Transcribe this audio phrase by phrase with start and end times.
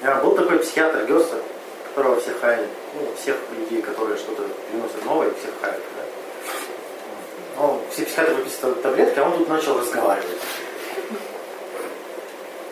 [0.00, 1.36] Был такой психиатр Гёса,
[1.88, 2.68] которого все хаяли.
[2.94, 5.82] Ну, всех людей, которые что-то приносят новое, всех хаяли.
[5.96, 7.62] Да?
[7.62, 10.38] Он, все психиатры выписывают таблетки, а он тут начал разговаривать.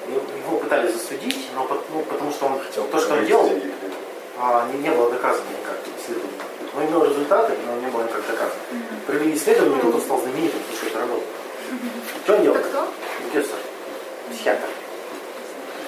[0.08, 3.51] Его пытались засудить, но ну, потому что он хотел то, что он делал,
[4.38, 6.38] а, не, не было доказано никак исследование.
[6.74, 8.61] Но имел результаты, но не было никак доказано.
[9.06, 11.27] Провели исследование, и тут он стал знаменитым, потому что это работало.
[12.22, 12.56] Что он делал?
[12.56, 12.88] Это кто?
[13.35, 13.56] Гессер.
[14.31, 14.69] Психиатр.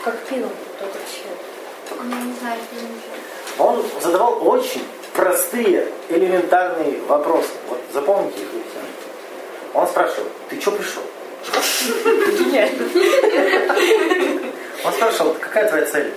[0.02, 0.50] Как кинул
[0.80, 7.48] не что он Он задавал очень простые, элементарные вопросы.
[7.68, 8.78] Вот запомните их все.
[9.74, 11.02] Он спрашивал, ты что пришел?
[14.84, 16.12] Он спрашивал, какая твоя цель?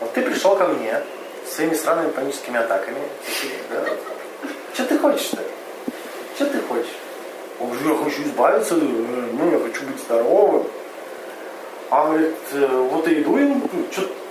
[0.00, 1.02] Вот ты пришел ко мне
[1.48, 3.00] с своими странными паническими атаками.
[3.70, 3.84] Да?
[4.72, 5.38] Что ты хочешь-то?
[6.36, 6.94] Что ты хочешь?
[7.60, 10.66] Он говорит, я хочу избавиться, ну, я хочу быть здоровым.
[11.90, 13.68] А он говорит, «Э, вот и иду ему,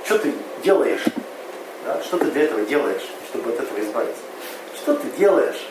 [0.05, 1.03] что ты делаешь?
[1.85, 2.01] Да?
[2.01, 4.21] Что ты для этого делаешь, чтобы от этого избавиться?
[4.75, 5.67] Что ты делаешь?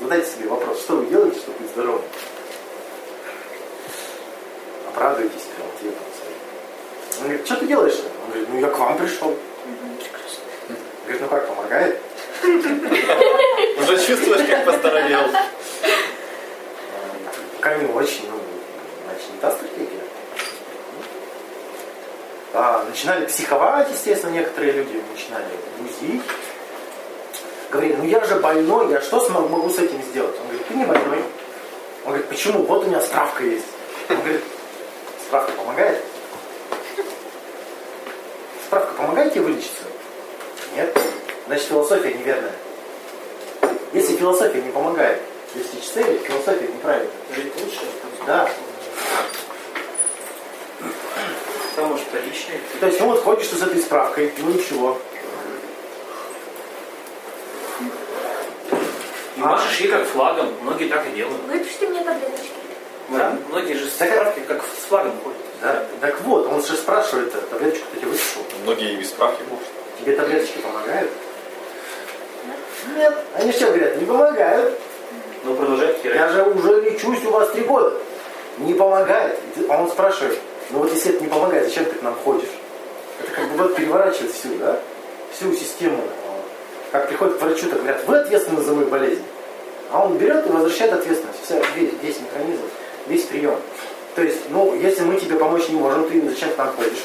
[0.00, 2.02] Задайте себе вопрос, что вы делаете, чтобы быть здоровым?
[4.88, 7.20] Оправдывайтесь прям ответом своим.
[7.20, 7.98] Он говорит, что ты делаешь?
[8.24, 9.36] Он говорит, ну я к вам пришел.
[11.04, 12.00] Говорит, ну как, помогает?
[12.42, 15.22] Уже чувствуешь, как поздоровел.
[17.56, 18.38] Пока не очень, ну,
[19.06, 19.93] значит, не та стратегия.
[22.56, 25.44] А, начинали психовать, естественно, некоторые люди начинали
[25.76, 26.22] бузить.
[27.68, 30.36] Говорили, ну я же больной, я что смогу, могу с этим сделать?
[30.38, 31.24] Он говорит, ты не больной.
[32.04, 32.62] Он говорит, почему?
[32.62, 33.66] Вот у меня справка есть.
[34.08, 34.44] Он говорит,
[35.26, 36.00] справка помогает?
[38.66, 39.82] Справка помогает тебе вылечиться?
[40.76, 40.96] Нет.
[41.46, 42.52] Значит, философия неверная.
[43.92, 45.20] Если философия не помогает
[45.54, 47.10] достичь цели, философия неправильная.
[47.34, 47.80] Жить лучше?
[48.28, 48.48] Да.
[51.74, 52.23] Самое вторичное.
[52.80, 54.98] То есть, ну вот ходишь ты с этой справкой, ну ничего.
[59.36, 60.52] И машешь ей как флагом.
[60.62, 61.40] Многие так и делают.
[61.48, 62.50] Выпишите мне таблеточки.
[63.10, 63.36] Да.
[63.50, 65.38] Многие же с Так- справки как с флагом ходят.
[65.60, 65.84] Да?
[66.00, 68.42] Так вот, он же спрашивает, а таблеточку ты тебе выписал?
[68.62, 69.66] Многие и без справки могут.
[70.00, 71.10] Тебе таблеточки помогают?
[72.96, 73.14] Нет.
[73.34, 74.78] Они что говорят, не помогают.
[75.44, 76.16] Но продолжают херать.
[76.16, 77.96] Я же уже лечусь у вас три года.
[78.58, 79.38] Не помогает.
[79.68, 80.38] А он спрашивает,
[80.70, 82.50] ну вот если это не помогает, зачем ты к нам ходишь?
[83.20, 84.80] Это как бы вот переворачивает всю, да?
[85.32, 86.00] Всю систему.
[86.90, 89.24] Как приходят к врачу, так говорят, вы ответственны за мою болезнь.
[89.90, 91.44] А он берет и возвращает ответственность.
[91.44, 92.62] Вся, весь, весь механизм,
[93.06, 93.58] весь прием.
[94.14, 97.04] То есть, ну, если мы тебе помочь не можем, ты зачем к нам ходишь?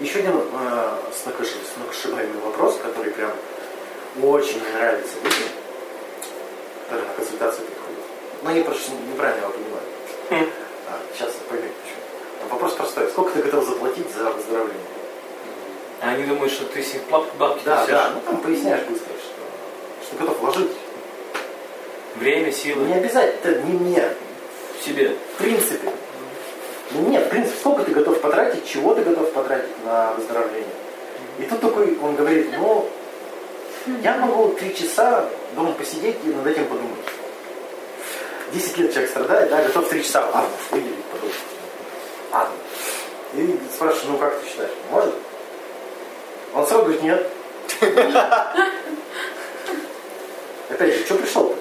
[0.00, 3.30] Еще один э, сногсшиб- сногсшибаемый вопрос, который прям
[4.20, 5.48] очень нравится людям,
[6.84, 8.04] которые на консультацию приходят.
[8.42, 9.91] Но они просто неправильно его понимают.
[10.36, 12.50] А, сейчас поймете почему.
[12.50, 13.08] Вопрос простой.
[13.08, 14.80] Сколько ты готов заплатить за выздоровление?
[16.00, 18.10] А они думают, что ты с них баб- бабки Да, да.
[18.14, 20.72] Ну там поясняешь быстро, что, что готов вложить.
[22.16, 22.84] Время, силы.
[22.86, 24.08] Не обязательно, это не мне.
[24.80, 25.16] В себе.
[25.34, 25.90] В принципе.
[26.90, 30.66] Ну нет, в принципе, сколько ты готов потратить, чего ты готов потратить на выздоровление.
[31.38, 32.88] И тут такой, он говорит, ну,
[34.02, 36.98] я могу три часа дома посидеть и над этим подумать.
[38.52, 41.36] Десять лет человек страдает, да, готов три часа, ладно, выделить, подумать.
[42.30, 42.54] Ладно.
[43.34, 45.14] И спрашиваю, ну как ты считаешь, может?
[46.54, 47.26] Он сразу говорит, нет.
[50.68, 51.56] Опять же, что пришел-то?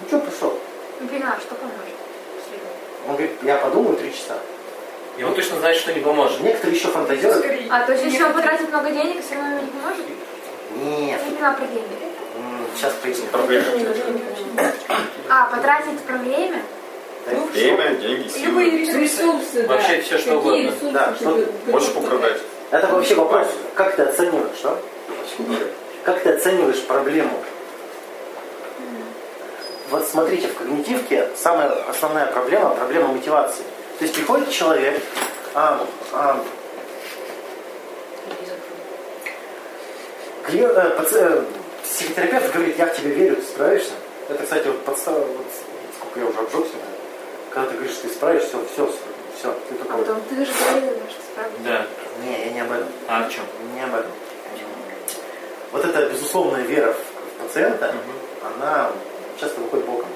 [0.00, 0.58] Ну что пришел?
[1.00, 1.78] Не понимаю, что поможет.
[3.06, 4.38] Он говорит, я подумаю три часа.
[5.18, 6.40] И он точно знает, что не поможет.
[6.40, 7.66] Некоторые еще фантазеры.
[7.70, 10.06] А то есть если он потратит много денег, все равно ему не поможет?
[10.76, 12.11] Нет, не про деньги.
[12.76, 13.26] Сейчас поясню.
[13.32, 13.64] Проблема.
[15.28, 16.62] А, потратить про время?
[17.26, 18.46] Да, Время, деньги, силы.
[18.46, 19.74] Любые ресурсы, да.
[19.74, 20.72] Вообще всё, что угодно.
[20.92, 22.38] Да, что- Можешь управлять.
[22.70, 24.78] Это вообще вопрос, как ты оцениваешь, что?
[26.04, 27.32] Как ты оцениваешь проблему?
[29.90, 33.62] Вот смотрите, в когнитивке самая основная проблема– проблема мотивации.
[33.98, 35.00] То есть приходит человек,
[35.54, 36.42] а, а,
[40.46, 41.42] клиент- э, паци- э,
[41.92, 43.92] психотерапевт говорит, я в тебя верю, ты справишься.
[44.28, 45.46] Это, кстати, вот подстава, вот
[45.98, 46.74] сколько я уже обжегся,
[47.50, 48.94] когда ты говоришь, что ты справишься, все, все,
[49.38, 50.06] все, ты А только вот.
[50.06, 51.62] потом ты же говорила, что справишься.
[51.64, 51.86] Да.
[52.24, 52.88] Не, я не об этом.
[53.08, 53.44] А о чем?
[53.74, 54.10] Не об этом.
[55.72, 57.94] Вот эта безусловная вера в пациента,
[58.42, 58.90] она
[59.40, 60.08] часто выходит боком.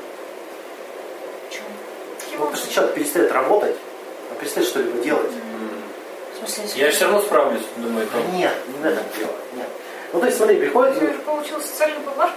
[2.32, 3.75] Ну, потому что человек перестает работать,
[4.31, 5.31] он перестает что-либо делать.
[6.34, 8.37] В смысле, Я все равно справлюсь, думает Да он.
[8.37, 9.32] Нет, не в этом дело.
[9.55, 9.67] Нет.
[10.12, 10.97] Ну, то есть, смотри, приходит...
[10.97, 12.37] Уже получил социальную поблажку?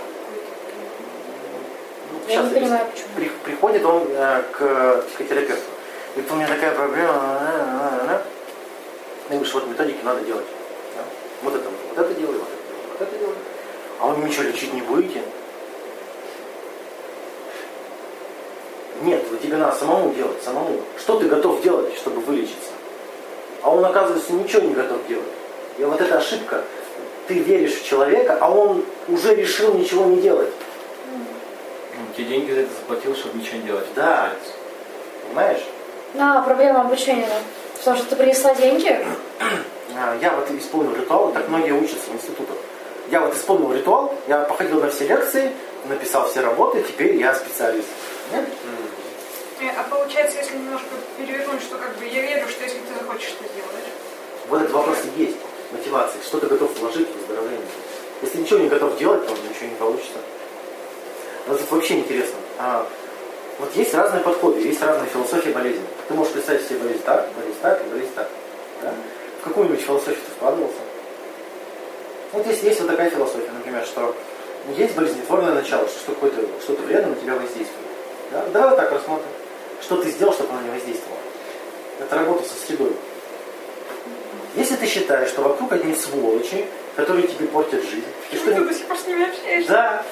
[2.12, 3.08] ну, Я не сейчас понимаю, почему.
[3.16, 5.70] При- приходит он э, к психотерапевту.
[6.16, 7.40] Говорит, у меня такая проблема.
[7.42, 8.20] э, э, э,
[9.30, 10.46] И говоришь, вот методики надо делать.
[10.96, 11.04] Да?
[11.44, 13.36] Вот это, вот это делай, вот это делай, вот это делай.
[14.02, 15.22] А вы ничего лечить не будете?
[19.02, 20.82] Нет, вот тебе надо самому делать, самому.
[20.98, 22.72] Что ты готов делать, чтобы вылечиться?
[23.62, 25.26] А он, оказывается, ничего не готов делать.
[25.78, 26.64] И вот эта ошибка.
[27.30, 30.50] Ты веришь в человека, а он уже решил ничего не делать.
[31.14, 33.86] Ну, тебе деньги за это заплатил, чтобы ничего не делать.
[33.96, 34.32] Да.
[35.28, 35.64] Понимаешь?
[36.16, 37.30] Да, проблема обучения.
[37.78, 39.06] Потому что ты принесла деньги,
[39.96, 42.56] А, Я вот исполнил ритуал, так многие учатся в институтах.
[43.12, 45.52] Я вот исполнил ритуал, я походил на все лекции,
[45.88, 47.88] написал все работы, теперь я специалист.
[48.34, 48.46] Нет?
[49.62, 53.36] Э, А получается, если немножко перевернуть, что как бы я верю, что если ты захочешь,
[53.38, 53.90] ты сделаешь.
[54.48, 55.38] Вот этот вопрос и есть.
[55.72, 56.22] Мотивация.
[56.24, 57.68] Что ты готов вложить в выздоровление?
[58.22, 60.18] Если ничего не готов делать, то ничего не получится.
[61.48, 62.38] Вот это вообще интересно.
[62.58, 62.88] А,
[63.60, 65.84] вот есть разные подходы, есть разные философии болезни.
[66.08, 68.30] Ты можешь представить себе болезнь так, болезнь так и болезнь так.
[68.82, 68.94] Да?
[69.42, 70.80] В какую-нибудь философию ты вкладывался?
[72.32, 74.16] Вот есть, есть вот такая философия, например, что
[74.76, 77.88] есть болезнетворное начало, что какое-то что-то вредное на тебя воздействует.
[78.32, 78.46] Да?
[78.54, 79.28] Давай вот так рассмотрим.
[79.82, 81.20] Что ты сделал, чтобы оно не воздействовало?
[82.00, 82.92] Это работа со средой.
[84.60, 86.66] Если ты считаешь, что вокруг одни сволочи,
[86.98, 89.72] которые тебе портят жизнь, и что Ты до сих пор с ними общаешься.
[89.72, 90.04] да.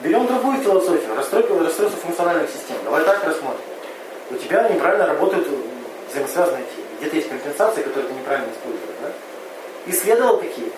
[0.00, 2.76] Берем другую философию, расстройство, расстройство функциональных систем.
[2.82, 3.60] Давай так рассмотрим.
[4.30, 5.46] У тебя неправильно работают
[6.10, 6.86] взаимосвязанные темы.
[6.98, 8.96] Где-то есть компенсации, которые ты неправильно используешь.
[9.02, 9.12] Да?
[9.92, 10.72] Исследовал какие?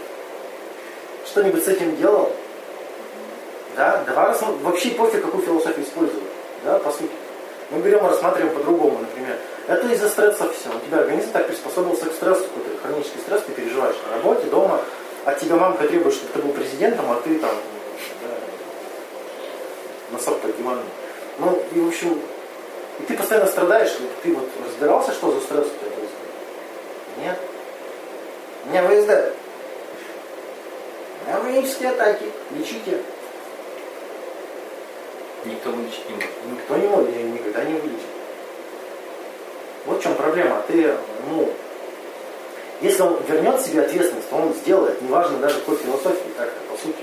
[1.25, 2.33] Что-нибудь с этим делал?
[3.77, 4.03] Да?
[4.05, 4.59] Давай рассмотрим.
[4.65, 6.25] Вообще пофиг, какую философию использовать.
[6.65, 7.11] Да, по сути.
[7.73, 9.39] Мы берем и рассматриваем по-другому, например.
[9.67, 10.69] Это из-за стресса все.
[10.69, 14.81] У тебя организм так приспособился к стрессу, какой-то хронический стресс ты переживаешь на работе, дома.
[15.25, 17.55] От тебя мамка требует, чтобы ты был президентом, а ты там
[18.23, 18.29] да,
[20.11, 20.85] носок под диваном.
[21.39, 22.21] Ну, и в общем,
[23.01, 26.13] и ты постоянно страдаешь, ты вот разбирался, что за стресс у тебя происходит?
[27.19, 27.39] Нет.
[28.67, 29.35] Меня ВСД.
[31.25, 32.27] У меня панические атаки.
[32.51, 32.99] Лечите.
[35.45, 36.31] Никто вылечить не может.
[36.51, 38.07] Никто не может, и никогда не вылечит.
[39.87, 40.63] Вот в чем проблема.
[40.69, 40.95] Ты,
[41.29, 41.53] ну,
[42.81, 47.03] если он вернет себе ответственность, то он сделает, неважно даже какой философии, так-то, по сути.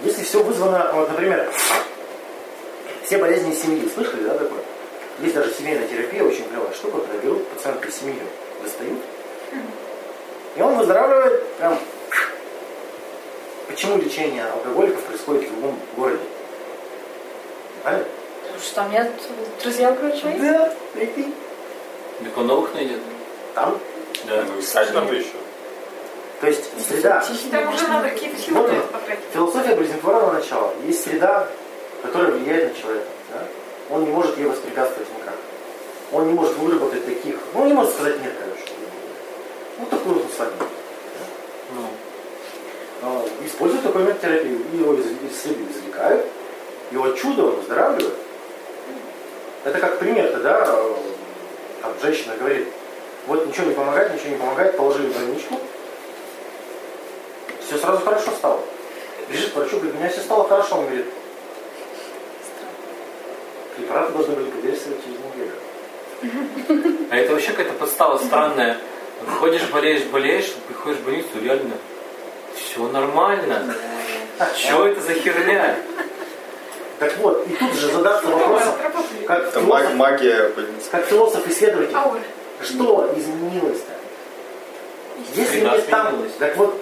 [0.00, 1.50] Если все вызвано, вот, например,
[3.04, 4.60] все болезни из семьи, слышали, да, такое?
[5.20, 8.18] Есть даже семейная терапия, очень клевая штука, когда берут пациента из семьи,
[8.62, 8.98] достают,
[10.56, 11.78] и он выздоравливает прям
[13.68, 16.22] Почему лечение алкоголиков происходит в любом городе?
[17.82, 18.08] Понимаете?
[18.54, 19.12] потому что там нет
[19.62, 20.38] друзья врачей.
[20.38, 21.34] Да, прикинь.
[22.22, 23.00] Так он новых найдет.
[23.54, 23.78] Там.
[24.26, 24.44] Да.
[24.46, 25.32] Ну, искать надо еще.
[26.40, 27.24] То есть среда.
[27.50, 28.84] Там уже надо какие-то силы Вот.
[29.32, 30.72] Философия болезнетворного начала.
[30.86, 31.48] Есть среда,
[32.02, 33.06] которая влияет на человека.
[33.32, 33.46] Да?
[33.90, 35.34] Он не может ей воспрепятствовать никак.
[36.12, 37.36] Он не может выработать таких.
[37.54, 38.72] Ну, он не может сказать нет, короче.
[39.78, 40.70] Вот такую вот слабенькую.
[43.04, 44.58] А, Используют такой метод терапии.
[44.72, 46.24] Его из, из среды извлекают,
[46.90, 48.14] и вот чудо он выздоравливает.
[49.64, 50.64] Это как пример-то, да,
[51.82, 52.66] там женщина говорит,
[53.26, 55.60] вот ничего не помогает, ничего не помогает, положили больничку,
[57.66, 58.60] все сразу хорошо стало.
[59.28, 60.76] Бежит к врачу, говорит, у меня все стало хорошо.
[60.76, 61.06] Он говорит,
[63.76, 67.08] препараты должны были подействовать через неделю.
[67.10, 68.78] А это вообще какая-то подстава странная.
[69.38, 71.74] Ходишь, болеешь, болеешь, приходишь в больницу, реально
[72.56, 73.74] все нормально.
[74.56, 75.76] Что это за херня?
[76.98, 78.74] Так вот, и тут же задаться вопросом,
[79.26, 80.52] как Это философ, магия
[80.90, 81.96] как философ-исследователь,
[82.62, 83.92] что изменилось-то?
[85.34, 86.80] Если нет там, так вот,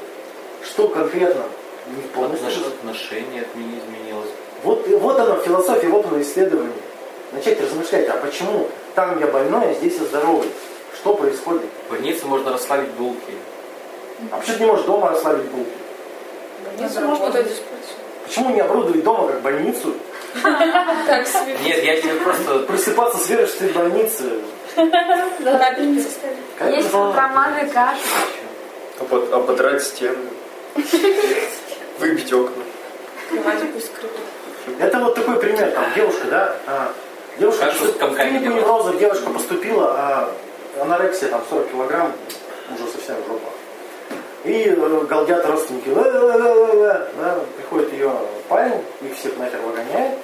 [0.65, 1.43] что конкретно?
[1.89, 2.49] Не полностью.
[2.49, 4.29] Отнош- Отношение от меня изменилось.
[4.63, 6.73] Вот, вот оно, философия, вот оно исследование.
[7.33, 10.49] Начать размышлять, а почему там я больной, а здесь я здоровый?
[10.95, 11.63] Что происходит?
[11.87, 13.33] В больнице можно расслабить булки.
[14.31, 15.71] А почему ты не можешь дома расслабить булки?
[16.65, 17.45] Больницу можно.
[18.25, 19.95] Почему не оборудовать дома как больницу?
[20.43, 21.57] так себе.
[21.63, 22.61] Нет, я тебе просто...
[22.61, 24.25] Просыпаться с верой, что ты в больнице?
[26.71, 27.71] Есть романы.
[29.01, 30.17] Обод- Ободрать стены.
[31.99, 32.63] Выбить окна.
[33.29, 34.19] Кровать пусть скрыта.
[34.79, 36.93] Это вот такой пример, там девушка, да, а,
[37.39, 40.35] девушка в клинику неврозов девушка поступила, а
[40.81, 42.13] анорексия там 40 килограмм,
[42.75, 43.51] уже совсем жопа.
[44.45, 47.09] И э, галдят родственники, «Ла-ла-ла-ла-ла».
[47.17, 48.13] да, приходит ее
[48.49, 50.19] парень, их всех нахер выгоняет,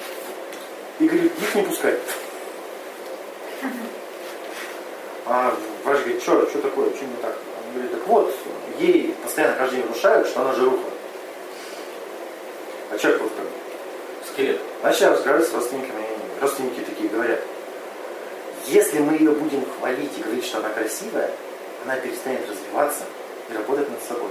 [0.98, 2.00] и говорит, их не пускать.
[5.26, 7.36] А врач говорит, что, что такое, что не так?
[7.66, 8.34] Он говорит, так вот,
[8.80, 10.90] ей постоянно каждый день внушают, что она жируха.
[12.90, 13.42] А человек вот бы
[14.32, 14.60] Скелет.
[14.82, 16.04] Начали разговаривать с родственниками,
[16.40, 17.40] родственники такие говорят,
[18.66, 21.30] Если мы ее будем хвалить и говорить, что она красивая,
[21.84, 23.04] она перестанет развиваться
[23.48, 24.30] и работать над собой.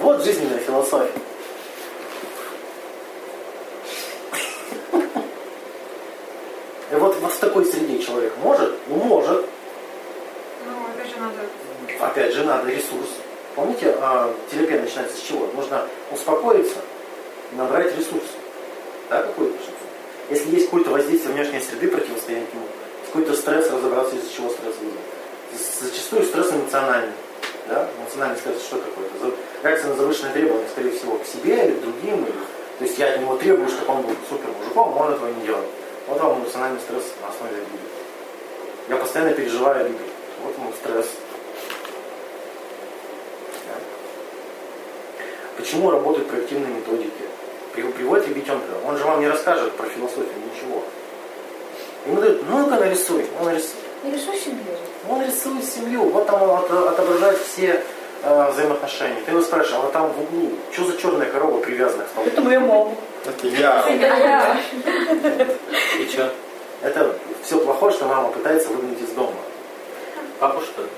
[0.00, 1.12] Вот жизненная философия.
[6.90, 8.74] И вот, в такой среде человек может?
[8.88, 9.46] Ну, может.
[10.66, 13.08] Ну, опять же, надо Опять же, надо ресурс.
[13.54, 15.46] Помните, а, терапия начинается с чего?
[15.54, 16.78] Нужно успокоиться
[17.52, 18.24] набрать ресурс.
[19.08, 19.56] Да, какой-то.
[20.30, 22.66] Если есть какое-то воздействие внешней среды, противостоять ему,
[23.10, 25.02] какой-то стресс, разобраться, из-за чего стресс вызван.
[25.80, 27.12] Зачастую стресс эмоциональный.
[27.68, 27.88] Да?
[27.98, 29.06] Эмоциональный стресс что такое?
[29.06, 32.24] Это реакция на завышенные требования, скорее всего, к себе или к другим.
[32.24, 32.34] Или...
[32.78, 35.42] То есть я от него требую, чтобы он был супер мужиком, а он этого не
[35.44, 35.66] делает.
[36.06, 37.84] Вот вам эмоциональный стресс на основе обиды.
[38.88, 40.04] Я постоянно переживаю обиду.
[40.44, 41.06] Вот ему стресс.
[43.66, 43.74] Да.
[45.56, 47.10] Почему работают проективные методики?
[47.72, 50.82] При- Приводит ребятенка, он же вам не расскажет про философию ничего.
[52.06, 53.74] Ему дают, ну-ка нарисуй, он нарисует.
[54.02, 54.64] Нарисуй семью.
[55.08, 57.82] Он рисует семью, вот там он от- отображает все
[58.22, 59.20] э, взаимоотношения.
[59.24, 62.30] Ты его спрашиваешь, а вот там в углу, что за черная корова привязана к столбу?
[62.30, 62.94] Это моя мама.
[63.26, 63.86] Это я.
[63.88, 64.60] Я.
[65.98, 66.32] И что?
[66.82, 69.32] Это все плохое, что мама пытается выгнать из дома.
[70.38, 70.88] Папа что ли?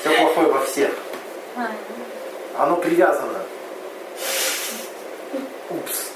[0.00, 0.90] Все плохое во всех.
[2.56, 3.40] Оно привязано.
[5.70, 6.10] Упс.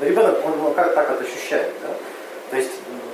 [0.00, 1.88] Но ребенок, он ну, как так это ощущает, да?
[2.50, 2.70] То есть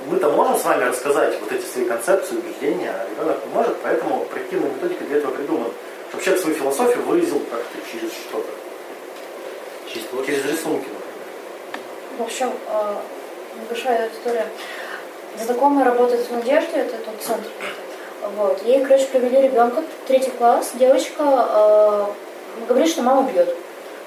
[0.07, 4.25] мы-то можем с вами рассказать вот эти свои концепции, убеждения, а ребенок не может, поэтому
[4.25, 5.69] проективная методика для этого придумана.
[6.09, 8.49] Чтобы человек свою философию выразил как-то через что-то.
[9.91, 11.05] Через Через рисунки, например.
[12.17, 12.95] В общем, э,
[13.61, 14.47] небольшая история.
[15.43, 17.49] Знакомая работает в Надежде, это тот центр.
[18.37, 18.63] Вот.
[18.63, 22.05] Ей, короче, привели ребенка, третий класс, девочка э,
[22.67, 23.55] говорит, что мама бьет.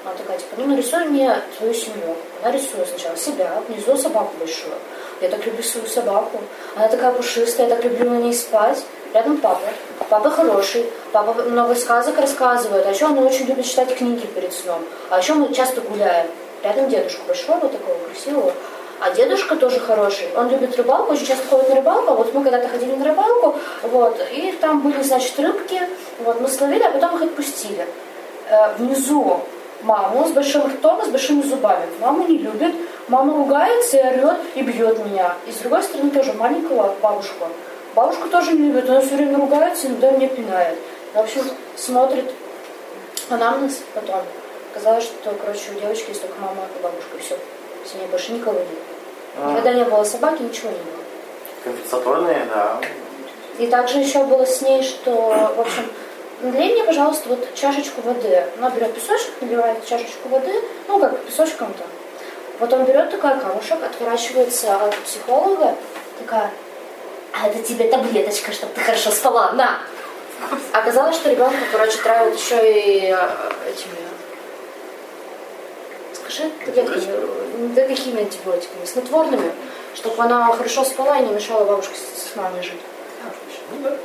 [0.05, 2.15] Она такая, типа, ну нарисуй мне свою семью.
[2.41, 4.75] Она рисует сначала себя, внизу собаку большую.
[5.21, 6.39] Я так люблю свою собаку.
[6.75, 8.83] Она такая пушистая, я так люблю на ней спать.
[9.13, 9.67] Рядом папа.
[10.09, 10.85] Папа хороший.
[11.11, 12.85] Папа много сказок рассказывает.
[12.85, 14.81] А еще он очень любит читать книги перед сном.
[15.09, 16.27] А еще мы часто гуляем.
[16.63, 18.53] Рядом дедушка большой, вот такого красивого.
[19.01, 20.27] А дедушка тоже хороший.
[20.35, 22.11] Он любит рыбалку, очень часто ходит на рыбалку.
[22.11, 25.81] А Вот мы когда-то ходили на рыбалку, вот, и там были, значит, рыбки.
[26.19, 27.87] Вот, мы словили, а потом их отпустили.
[28.49, 29.41] Э, внизу
[29.81, 31.85] маму с большим ртом и с большими зубами.
[31.99, 32.73] Маму не любит.
[33.07, 35.35] Мама ругается и орет, и бьет меня.
[35.47, 37.47] И с другой стороны тоже маленького бабушку.
[37.95, 40.77] Бабушку тоже не любит, она все время ругается, иногда меня пинает.
[41.13, 41.41] В общем,
[41.75, 42.31] смотрит
[43.29, 44.21] анамнез потом.
[44.71, 47.37] Оказалось, что, короче, у девочки есть только мама и бабушка, и все.
[47.83, 48.67] В семье больше никого нет.
[49.37, 51.03] А, Никогда не было собаки, ничего не было.
[51.63, 52.79] Компенсаторные, да.
[53.57, 55.11] И также еще было с ней, что,
[55.55, 55.83] в общем,
[56.41, 58.45] налей мне, пожалуйста, вот чашечку воды.
[58.57, 60.53] Она берет песочек, наливает чашечку воды,
[60.87, 61.83] ну, как песочком-то.
[62.59, 65.75] Потом берет такой камушек, отворачивается от психолога,
[66.19, 66.51] такая,
[67.33, 69.79] а это тебе таблеточка, чтобы ты хорошо спала, на.
[70.73, 73.29] Оказалось, что ребенка, короче, травят еще и э,
[73.69, 73.97] этими...
[76.13, 78.85] Скажи, таблетками, да какими антибиотиками?
[78.85, 79.51] Снотворными,
[79.95, 82.79] чтобы она хорошо спала и не мешала бабушке с с мамой жить.
[83.71, 83.97] Ну да.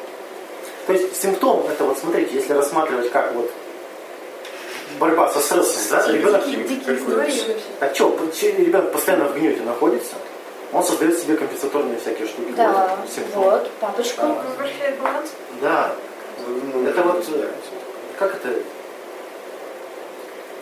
[0.86, 3.50] То есть симптом это вот смотрите, если рассматривать как вот
[4.98, 6.42] борьба со стрессом, да, ребенок,
[7.80, 10.14] а что, ребенок постоянно в гнете находится,
[10.72, 12.52] он создает себе компенсаторные всякие штуки.
[12.56, 13.42] Да, Вот, симптом.
[13.42, 14.22] вот, папочка.
[15.02, 15.30] Баланс.
[15.60, 15.92] Да,
[16.86, 17.48] это вот, э,
[18.18, 18.58] как это,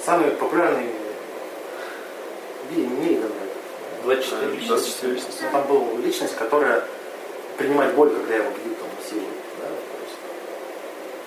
[0.04, 0.86] самый популярный
[2.70, 3.30] Билли Миллиган,
[4.04, 4.68] 24 Да, личности.
[4.68, 5.44] 24 личности.
[5.50, 6.84] Там была личность, которая
[7.56, 9.24] принимает боль, когда его бьют там силой.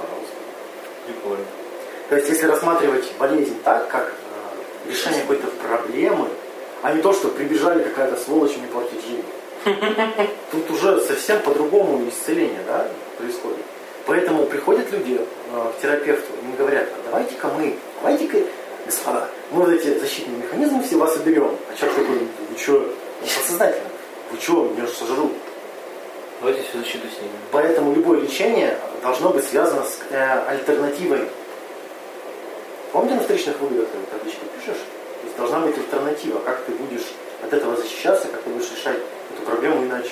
[0.06, 0.16] Да?
[0.16, 0.36] То есть, пожалуйста.
[1.06, 1.46] Прикольно.
[2.10, 6.28] То есть, если рассматривать болезнь так, как э, решение какой-то проблемы,
[6.82, 9.26] а не то, что прибежали какая-то сволочь мне портить жизнь.
[10.52, 13.58] Тут уже совсем по-другому исцеление да, происходит.
[14.06, 18.38] Поэтому приходят люди э, к терапевту, и им говорят, а давайте-ка мы, давайте-ка,
[18.86, 21.58] господа, мы вот эти защитные механизмы все вас уберем.
[21.72, 23.90] А человек такой, вы что, подсознательно,
[24.32, 25.32] вы что, меня же сожрут.
[26.46, 27.40] Давайте всю защиту снимем.
[27.52, 31.28] Поэтому любое лечение должно быть связано с э, альтернативой.
[32.92, 34.78] Помните на вторичных выгодах ты табличку пишешь?
[34.78, 37.08] То есть должна быть альтернатива, как ты будешь
[37.42, 39.00] от этого защищаться, как ты будешь решать
[39.34, 40.12] эту проблему иначе.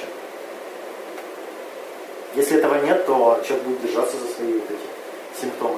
[2.34, 5.78] Если этого нет, то человек будет держаться за свои вот эти симптомы.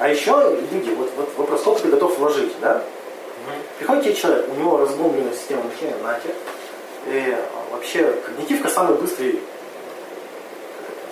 [0.00, 2.82] А еще люди, вот, вот вопрос, сколько ты готов вложить, да?
[3.78, 6.32] Приходит тебе человек, у него разбомбленная система мышления, нахер,
[7.06, 7.36] и
[7.70, 9.40] вообще когнитивка самый быстрый,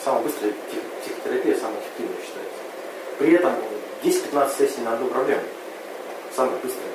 [0.04, 2.60] самая быстрая псих- психотерапия, самая эффективная считается.
[3.18, 3.52] При этом
[4.02, 5.42] 10-15 сессий на одну проблему.
[6.34, 6.88] самое быстрое.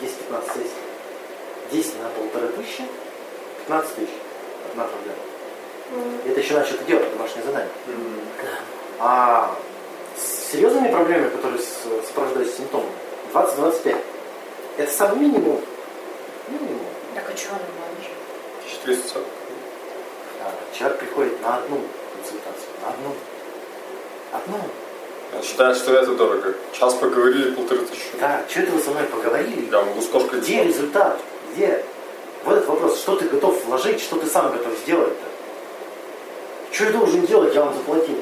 [0.00, 0.70] 10-15 сессий.
[1.72, 2.84] 10 на полторы тысячи,
[3.66, 4.10] 15 тысяч.
[4.70, 5.18] Одна проблема.
[6.24, 7.70] Это еще надо что-то делать, домашнее задание.
[9.00, 9.54] А
[10.16, 11.60] с серьезными проблемами, которые
[12.06, 12.90] сопровождаются симптомами,
[13.32, 13.96] 20-25.
[14.78, 15.60] Это самый минимум.
[16.48, 16.80] Минимум.
[17.14, 18.10] Так а что, нормально же.
[18.86, 19.20] 1400.
[20.42, 21.80] А, Человек приходит на одну
[22.14, 22.70] консультацию.
[22.82, 23.14] На одну.
[24.32, 24.70] Одну.
[25.36, 26.54] Он считает, что это дорого.
[26.72, 28.16] Час поговорили, полторы тысячи.
[28.20, 29.68] Да, что это вы со мной поговорили?
[29.70, 31.18] Я могу с кошкой Где результат?
[31.52, 31.84] Где?
[32.44, 35.26] Вот этот вопрос, что ты готов вложить, что ты сам готов сделать-то?
[36.72, 38.20] Что я должен делать, я вам заплатил.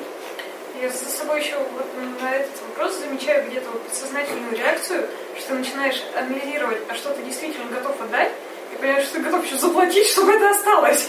[0.81, 1.87] Я за собой еще вот
[2.23, 5.07] на этот вопрос замечаю где-то вот подсознательную реакцию,
[5.39, 8.33] что ты начинаешь анализировать, а что ты действительно готов отдать,
[8.75, 11.09] и понимаешь, что ты готов еще заплатить, чтобы это осталось.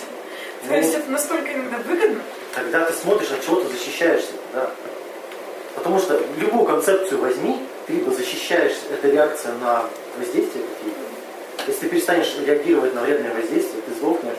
[0.65, 0.77] То Ну.
[0.77, 2.21] есть это настолько иногда выгодно.
[2.53, 4.69] Когда ты смотришь, от чего ты защищаешься, да.
[5.75, 9.83] Потому что любую концепцию возьми, ты либо защищаешься, это реакция на
[10.17, 10.99] воздействие какие-то.
[11.67, 14.37] Если ты перестанешь реагировать на вредное воздействие, ты сдохнешь.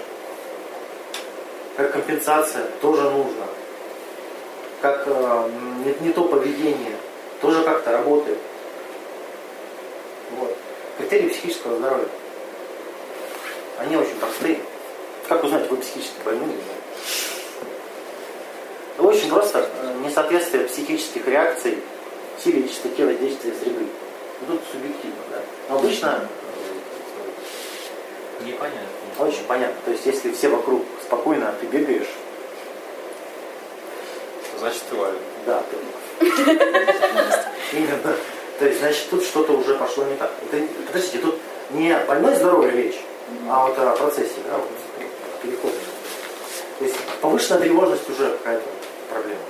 [1.77, 3.47] Как компенсация тоже нужно.
[4.81, 5.51] Как э,
[5.85, 6.97] не, не то поведение,
[7.41, 8.39] тоже как-то работает.
[10.39, 10.57] Вот.
[10.99, 12.09] Критерии психического здоровья.
[13.79, 14.59] Они очень простые.
[15.29, 16.61] Как узнать, вы психически больны или нет?
[18.99, 21.79] Ну, Очень просто э, несоответствие психических реакций
[22.43, 23.87] силе и частоте воздействия среды.
[24.47, 25.39] Ну, Тут субъективно, да.
[25.69, 26.29] Но обычно
[28.41, 28.81] Непонятно.
[29.19, 29.77] э, очень понятно.
[29.85, 32.09] То есть, если все вокруг спокойно, а ты бегаешь,
[34.59, 35.19] Значит, ты ларин.
[35.45, 35.77] да, ты...
[37.73, 38.17] Именно.
[38.59, 40.31] То есть, значит, тут что-то уже пошло не так.
[40.51, 41.39] Это, подождите, тут
[41.71, 42.99] не больной здоровье речь,
[43.49, 44.69] а вот о процессе, да, вот,
[45.43, 45.75] перехода.
[46.79, 48.65] То есть повышенная тревожность уже какая-то
[49.11, 49.41] проблема.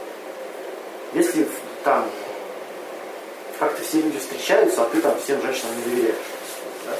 [1.12, 1.48] Если
[1.82, 2.08] там
[3.58, 6.16] как-то все люди встречаются, а ты там всем женщинам не доверяешь.
[6.86, 6.92] Да?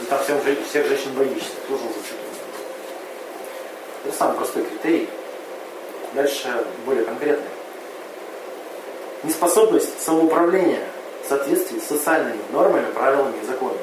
[0.00, 2.26] И там всем, всех женщин боишься, тоже уже что-то.
[4.04, 5.08] Это самый простой критерий.
[6.14, 7.48] Дальше более конкретный.
[9.22, 10.84] Неспособность самоуправления
[11.24, 13.80] в соответствии с социальными нормами, правилами и законами.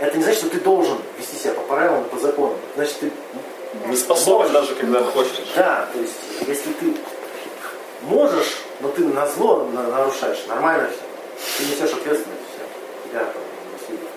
[0.00, 2.56] Это не значит, что ты должен вести себя по правилам и по законам.
[2.74, 3.12] Значит, ты
[3.86, 5.32] Не способен даже, когда хочешь.
[5.56, 6.12] да, то есть,
[6.46, 6.94] если ты
[8.02, 11.58] можешь, но ты на зло на- нарушаешь, нормально все.
[11.58, 13.08] Ты несешь ответственность, все.
[13.08, 14.08] Тебя там не судят.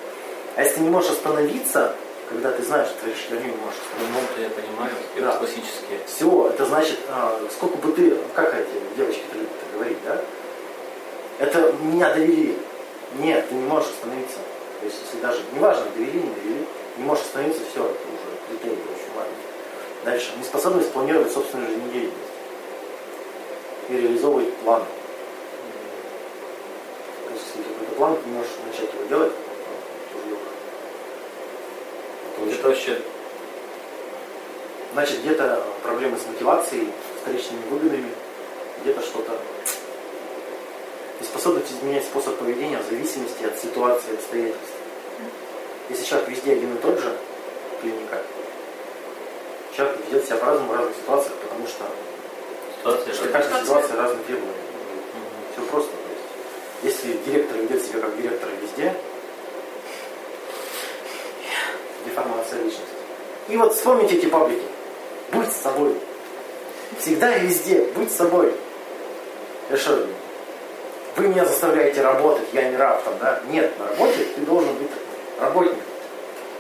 [0.56, 1.96] А если ты не можешь остановиться,
[2.30, 5.30] когда ты знаешь, что твои шаги не можешь остановиться, Ну, я понимаю, Да.
[5.30, 6.00] это классические.
[6.08, 10.22] все, это значит, а, сколько бы ты, как эти девочки-то любят говорить, да?
[11.40, 12.58] Это меня довели.
[13.20, 14.38] Нет, ты не можешь остановиться.
[14.86, 16.66] То есть, если даже, неважно, довели, не довели,
[16.98, 19.48] не можешь остановиться, все, это уже критерий очень маленький.
[20.04, 20.32] Дальше.
[20.38, 22.30] Неспособность планировать собственную жизнедеятельность
[23.90, 24.86] и реализовывать планы.
[27.26, 29.32] То есть, если какой-то план, ты не можешь начать его делать,
[30.12, 30.50] то уже легко.
[32.38, 33.02] Вот это вообще
[34.94, 38.12] Значит, где-то проблемы с мотивацией, с вторичными выгодами,
[38.84, 39.36] где-то что-то.
[41.20, 44.75] Неспособность изменять способ поведения в зависимости от ситуации обстоятельств.
[45.90, 47.16] Если человек везде один и тот же,
[47.82, 48.22] клиника,
[49.76, 51.86] человек ведет себя по-разному в разных ситуациях, потому что
[52.80, 53.30] ситуация для же.
[53.30, 54.54] каждой ситуации разные требования.
[55.14, 55.54] Мгм.
[55.54, 55.92] Все просто.
[55.92, 58.96] То есть, если директор ведет себя как директор везде,
[62.06, 62.86] деформация личности.
[63.50, 64.64] И вот вспомните эти паблики.
[65.32, 65.96] Будь собой.
[67.00, 67.82] Всегда и везде.
[67.96, 68.54] Будь собой.
[69.70, 70.08] Я что,
[71.16, 73.42] вы меня заставляете работать, я не раб там, да?
[73.50, 74.90] Нет, на работе ты должен быть
[75.40, 75.82] работником.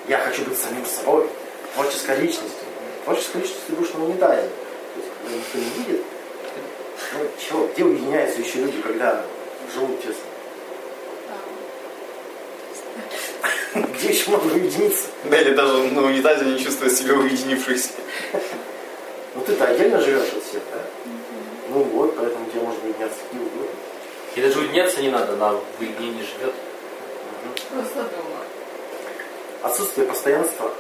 [0.07, 1.27] Я хочу быть самим собой.
[1.73, 2.67] Творческой личностью.
[3.03, 4.41] Творческой личностью ты будешь на унитазе.
[4.41, 6.05] То есть, когда никто не видит,
[7.13, 9.23] ну, чего, где уединяются еще люди, когда
[9.73, 10.23] живут честно?
[13.75, 15.07] Где еще можно уединиться?
[15.25, 17.91] Да, или даже на унитазе не чувствует себя уединившись.
[19.35, 20.81] Ну ты-то отдельно живешь от всех, да?
[21.69, 23.75] Ну вот, поэтому тебе можно уединяться где угодно.
[24.35, 26.53] И даже уединяться не надо, она в уединении живет.
[27.69, 28.39] Просто дома.
[29.65, 30.71] Отсутствие постоянства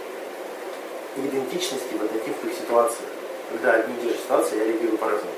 [1.17, 3.09] и идентичности в однотипных ситуациях.
[3.51, 5.31] Когда одни и те же ситуации, я реагирую по-разному.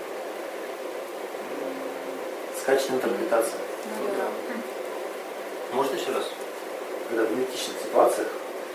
[2.61, 3.61] Скачная интерпретация.
[4.01, 5.75] Ну, да.
[5.77, 6.25] Может еще раз?
[7.07, 8.27] Когда в идентичных ситуациях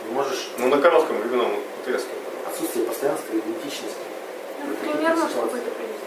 [0.09, 2.09] не можешь Ну, на коротком временном отрезке.
[2.51, 4.01] отсутствие постоянства и идентичности.
[4.97, 6.07] может какой-то привести.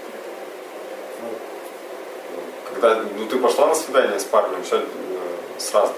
[1.21, 1.27] Ну,
[2.73, 4.83] Когда ну, ты пошла на свидание с парнем, все э,
[5.59, 5.97] с разным.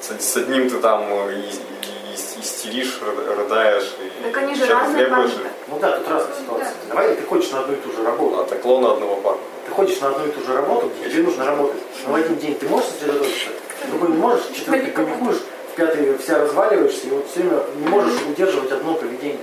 [0.00, 4.54] С, с одним ты там э, и, и- и истеришь, ры- рыдаешь и Так они
[4.54, 5.32] же разные требуешь.
[5.68, 6.74] Ну да, тут разные ситуации.
[6.88, 8.40] Давай ты хочешь на одну и ту же работу.
[8.40, 9.40] А так клона одного парня.
[9.66, 11.80] ты ходишь на одну и ту же работу, где тебе нужно работать.
[12.06, 13.50] Но в один день ты можешь сосредоточиться,
[13.86, 15.40] в другой не можешь, в четвертый ты паникуешь,
[15.72, 19.38] в пятый вся разваливаешься, и вот все время не можешь удерживать одно поведение.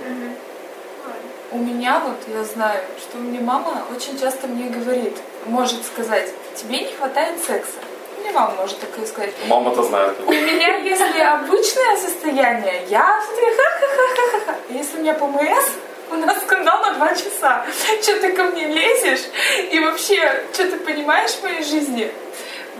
[1.50, 5.16] У меня вот, я знаю, что мне мама очень часто мне говорит,
[5.46, 7.78] может сказать, тебе не хватает секса.
[8.20, 9.32] Мне мама может такое сказать.
[9.46, 10.16] Мама-то знает.
[10.26, 14.54] У меня, если обычное состояние, я смотрю, ха-ха-ха-ха-ха.
[14.70, 15.66] Если у меня ПМС,
[16.10, 17.64] у нас скандал на два часа.
[18.02, 19.24] Что ты ко мне лезешь?
[19.70, 22.10] И вообще, что ты понимаешь в моей жизни?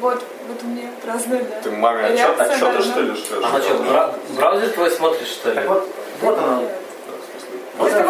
[0.00, 1.60] Вот, вот у меня разные, да.
[1.62, 3.40] Ты маме отчет, отчеты, что ли, шлешь?
[3.42, 5.56] Ага, что, бра- браузер твой смотришь, что ли?
[5.56, 5.88] Так вот,
[6.20, 6.70] вот она, Нет.
[7.78, 8.04] вот, что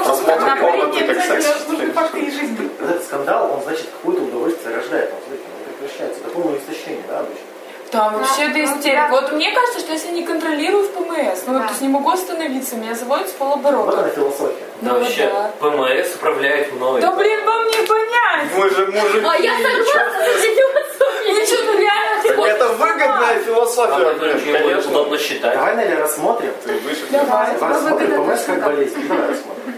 [2.31, 2.71] жизни.
[2.81, 5.13] вот этот скандал, он, значит, какое-то удовольствие рождает.
[5.13, 7.43] Он, до полного истощения, да, обычно.
[7.91, 8.97] Там вообще Ну, до ну, истерик.
[8.97, 9.09] да.
[9.09, 11.61] Вот мне кажется, что если не контролирую в ПМС, ну, Да.
[11.61, 14.01] то есть не могу остановиться, меня заводит с Вот полоборота.
[14.01, 14.65] она философия.
[14.83, 15.51] Да Ну, вообще, да.
[15.59, 17.01] ПМС управляет мной.
[17.01, 18.49] Да блин, вам не понять!
[18.57, 19.27] Мы же мужики.
[19.27, 21.35] А я согласна с философией.
[21.35, 24.91] Ну что, ну реально вот- это выгодная философия, очень будет конечно.
[24.91, 25.55] удобно считать.
[25.55, 26.53] Давай, Наля, рассмотрим.
[26.65, 27.07] Ты выше.
[27.11, 27.57] Давай.
[27.59, 29.09] Рассмотрим выгодно ПМС как болезнь.
[29.09, 29.75] Давай рассмотрим.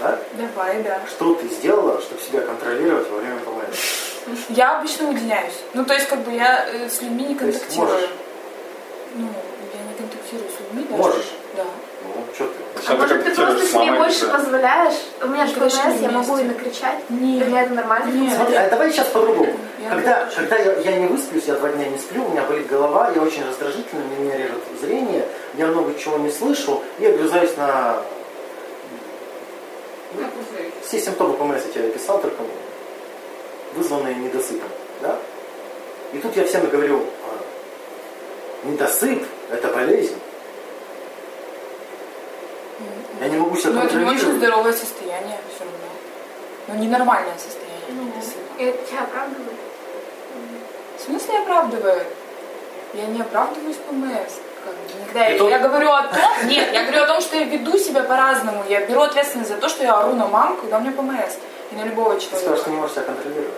[0.00, 0.18] Да?
[0.34, 0.98] Давай, да.
[1.08, 3.78] Что ты сделала, чтобы себя контролировать во время ПМС?
[4.48, 5.54] Я обычно уединяюсь.
[5.74, 7.90] Ну, то есть, как бы я э, с людьми не контактирую.
[7.90, 8.10] можешь?
[9.16, 9.28] Ну,
[9.74, 11.02] я не контактирую с людьми даже.
[11.02, 11.32] Можешь?
[11.56, 11.64] Да.
[12.04, 12.54] Ну, что ты?
[12.86, 14.98] А может ты просто себе больше позволяешь?
[15.22, 16.08] У меня же ПМС, я вместе.
[16.08, 16.98] могу и накричать.
[17.08, 17.48] Для Нет.
[17.48, 18.10] меня это нормально.
[18.12, 18.34] Нет.
[18.34, 19.52] Смотри, а давай сейчас по-другому.
[19.82, 22.66] Я Когда, когда я, я не высплюсь, я два дня не сплю, у меня болит
[22.66, 27.56] голова, я очень раздражительный, у меня режет зрение, я много чего не слышу, и огрызаюсь
[27.56, 28.02] на
[30.86, 32.42] все симптомы ПМС я тебе описал, только
[33.76, 34.68] вызванные недосыпом.
[35.02, 35.16] Да?
[36.12, 40.16] И тут я всем говорю, а, недосып– это болезнь.
[43.20, 44.36] Я не могу себя Но это не очень контролировать.
[44.38, 45.78] здоровое состояние все равно.
[46.68, 47.74] Ну, ненормальное состояние.
[47.90, 48.38] Ну, недосыпа.
[48.58, 49.58] это тебя оправдывает.
[50.98, 52.06] В смысле оправдывает?
[52.94, 54.34] Я не оправдываюсь ПМС.
[55.00, 55.28] Никогда.
[55.28, 57.78] И Я, то- я говорю о том, нет, я говорю о том, что я веду
[57.78, 58.64] себя по-разному.
[58.68, 61.34] Я беру ответственность за то, что я ору на маму, когда у меня ПМС.
[61.74, 62.60] И на любого Ты сказал, человека.
[62.62, 63.54] что не можешь себя контролировать.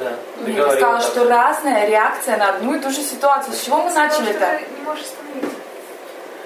[0.00, 0.12] Да.
[0.44, 1.02] Ты Нет, сказала, так.
[1.02, 3.54] что разная реакция на одну и ту же ситуацию.
[3.54, 4.58] С чего мы Сказала, начали что это?
[4.64, 5.04] ты не можешь.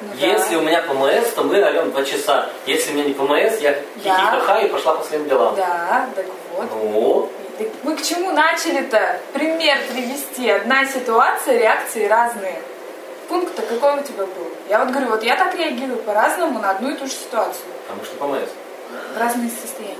[0.00, 0.26] Ну да.
[0.26, 2.48] Если у меня ПМС, то мы орем два часа.
[2.66, 5.54] Если у меня не ПМС, я хихи-ха-ха и пошла по своим делам.
[5.56, 6.66] Да, так вот.
[6.70, 9.20] Ну, Так мы к чему начали-то?
[9.32, 10.50] Пример привести.
[10.50, 12.60] Одна ситуация, реакции разные.
[13.28, 14.48] Пункт-то какой у тебя был?
[14.68, 17.64] Я вот говорю, вот я так реагирую по-разному на одну и ту же ситуацию.
[17.88, 18.50] потому что ПМС.
[19.16, 19.96] Разные состояния.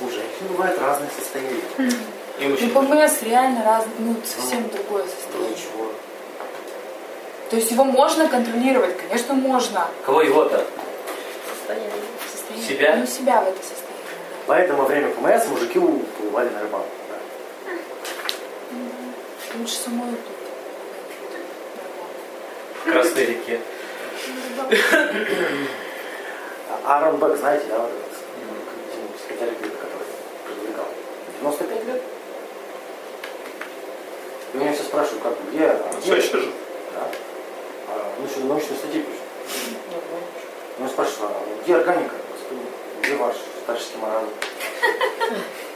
[0.00, 1.60] У женщин бывают разные состояния.
[2.38, 2.70] И Ну, мужчин.
[2.70, 5.50] ПМС реально раз, ну, совсем другое Ну состояние.
[5.50, 5.92] ничего.
[7.50, 9.86] То есть его можно контролировать, конечно, можно.
[10.06, 10.64] Кого его-то?
[11.58, 11.92] Состояние.
[12.68, 12.96] Себя?
[12.96, 13.88] Ну, себя в это состояние.
[14.46, 16.88] Поэтому во время ПМС мужики уплывали на рыбалку.
[17.08, 17.72] да.
[19.58, 20.18] Лучше самой тут.
[22.84, 23.60] В Красной реке.
[26.84, 30.06] Аарон Бек, знаете, да, вот этот м, психотерапевт, который
[30.46, 30.86] продвигал.
[31.40, 32.02] 95 лет.
[34.54, 36.00] И меня все спрашивают, как, где, а Он где?
[36.02, 36.52] все еще жив?
[36.94, 37.08] Да.
[37.88, 39.20] А, ну что, научные статьи пишут.
[40.78, 42.14] Ну, спрашивают, а где органика?
[42.32, 42.60] Господи,
[43.02, 44.28] Где ваш старческий маразм?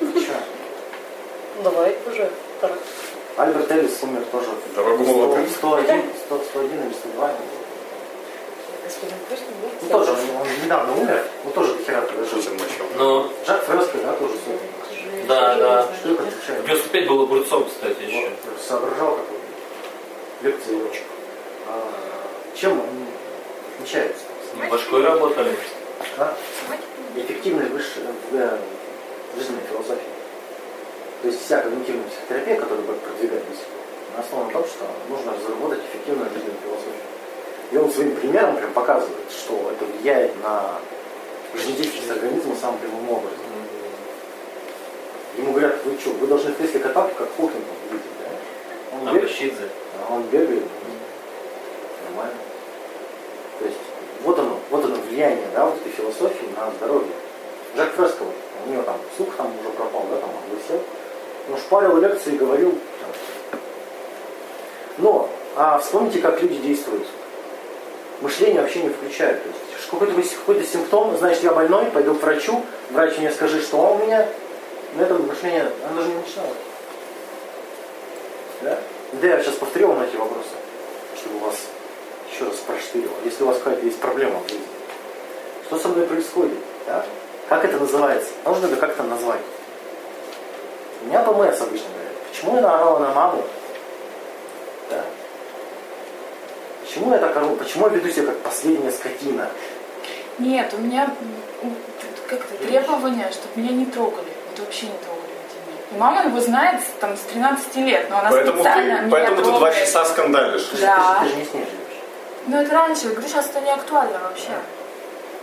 [0.20, 0.34] Че?
[1.62, 2.30] Давай уже.
[3.36, 4.48] Альберт Эллис умер тоже.
[4.74, 5.48] Дорогого ты.
[5.50, 7.30] 101, 100, 101 или 102.
[8.86, 9.16] Господин
[9.82, 12.42] Ну, тоже, он, он недавно умер, но тоже до хера жил.
[12.96, 15.26] Ну, Жак Фреско, да, тоже супер.
[15.26, 15.88] да, да.
[15.98, 16.64] Что это отвечает?
[16.64, 18.30] 95 был огурцом, кстати, еще.
[18.44, 19.38] Вот, соображал какой
[20.42, 20.88] лекции его.
[21.68, 21.92] А,
[22.54, 23.06] чем они
[23.76, 24.22] отличаются?
[24.52, 25.56] С ним башкой работали.
[26.16, 26.34] Да?
[27.16, 28.58] Эффективной высшей э,
[29.36, 30.16] жизненной философии.
[31.22, 33.80] То есть вся когнитивная психотерапия, которую продвигает до сих пор,
[34.14, 37.15] она основана на том, что нужно разработать эффективную жизненную философию.
[37.72, 40.78] И он своим примером прям показывает, что это влияет на
[41.54, 43.38] жизнедеятельность организма самым прямым образом.
[45.36, 48.96] Ему говорят, вы что, вы должны в кресле каталки, как Хокинг видеть, да?
[48.96, 49.70] Он А бегает,
[50.08, 50.64] а он бегает,
[52.08, 52.38] нормально.
[53.58, 53.78] То есть
[54.22, 57.12] вот оно, вот оно влияние, да, вот этой философии на здоровье.
[57.76, 58.22] Жак Фреско,
[58.66, 60.82] у него там слух там уже пропал, да, там он высел.
[61.50, 62.74] Он шпарил лекции и говорил.
[64.98, 67.06] Но, а вспомните, как люди действуют.
[68.20, 69.42] Мышление вообще не включают.
[69.42, 73.76] То есть какой-то, какой-то симптом, значит, я больной, пойду к врачу, врач мне скажет, что
[73.76, 74.26] у меня.
[74.94, 76.56] На этом мышление, оно даже не начиналось.
[78.62, 78.78] Да?
[79.12, 80.48] Да, я сейчас повторю вам эти вопросы,
[81.18, 81.56] чтобы вас
[82.32, 83.12] еще раз проштырило.
[83.24, 84.66] Если у вас какая-то есть проблема в жизни.
[85.66, 86.58] Что со мной происходит?
[86.86, 87.04] Да?
[87.48, 88.30] Как это называется?
[88.44, 89.40] Нужно это как-то назвать.
[91.02, 92.12] У меня ПМС обычно говорят.
[92.30, 93.44] Почему я наорала на маму?
[94.90, 95.04] Да.
[96.86, 97.56] Почему я так ору?
[97.56, 99.48] Почему я веду себя как последняя скотина?
[100.38, 101.10] Нет, у меня
[102.28, 104.28] как-то требование, чтобы меня не трогали.
[104.50, 105.26] Вот вообще не трогали.
[105.92, 109.10] И мама его знает с- там, с 13 лет, но она Поэтому, специально ты, меня
[109.10, 109.76] поэтому ты два трогает.
[109.76, 110.68] часа скандалишь.
[110.80, 111.18] Да.
[111.22, 112.02] Ты же, ты же не с ней живешь.
[112.48, 114.50] Ну это раньше, я говорю, сейчас это не актуально вообще.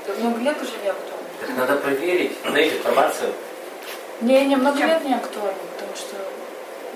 [0.08, 1.28] Это много лет уже не актуально.
[1.42, 3.34] Так надо проверить, найти информацию.
[4.22, 4.88] Не, не, много Чем?
[4.90, 6.16] лет не актуально, потому что...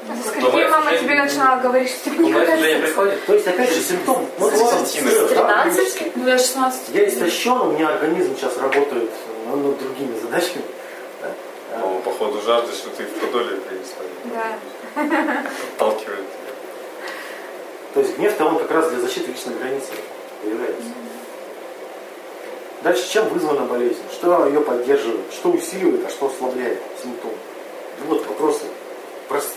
[0.07, 3.17] ну, как- скольки мама тебе начинала говорить, что тебе не уже не.
[3.25, 4.25] То есть, опять же, симптом.
[4.37, 6.15] Вот С ладно, десяти, Серёж, да, 13?
[6.15, 6.89] Ну я 16.
[6.93, 9.11] Я истощен, у меня организм сейчас работает
[9.47, 10.63] ну, над другими задачами.
[11.21, 11.29] Да?
[11.79, 14.03] Ну, походу, жажда, что ты в подоле принесла.
[14.25, 15.43] Да.
[15.77, 16.53] Подталкивает тебя.
[17.93, 19.91] То есть гнев-то он как раз для защиты личной границы
[20.43, 20.83] появляется.
[22.83, 23.97] Дальше, чем вызвана болезнь?
[24.11, 25.21] Что ее поддерживает?
[25.33, 27.31] Что усиливает, а что ослабляет симптом?
[27.99, 28.65] Ну вот вопросы
[29.27, 29.55] прост-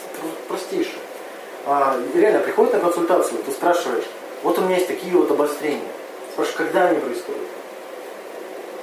[0.48, 0.98] простейшие.
[1.66, 4.04] А, реально приходит на консультацию, ты спрашиваешь,
[4.42, 5.88] вот у меня есть такие вот обострения.
[6.32, 7.42] Спрашиваешь, когда они происходят?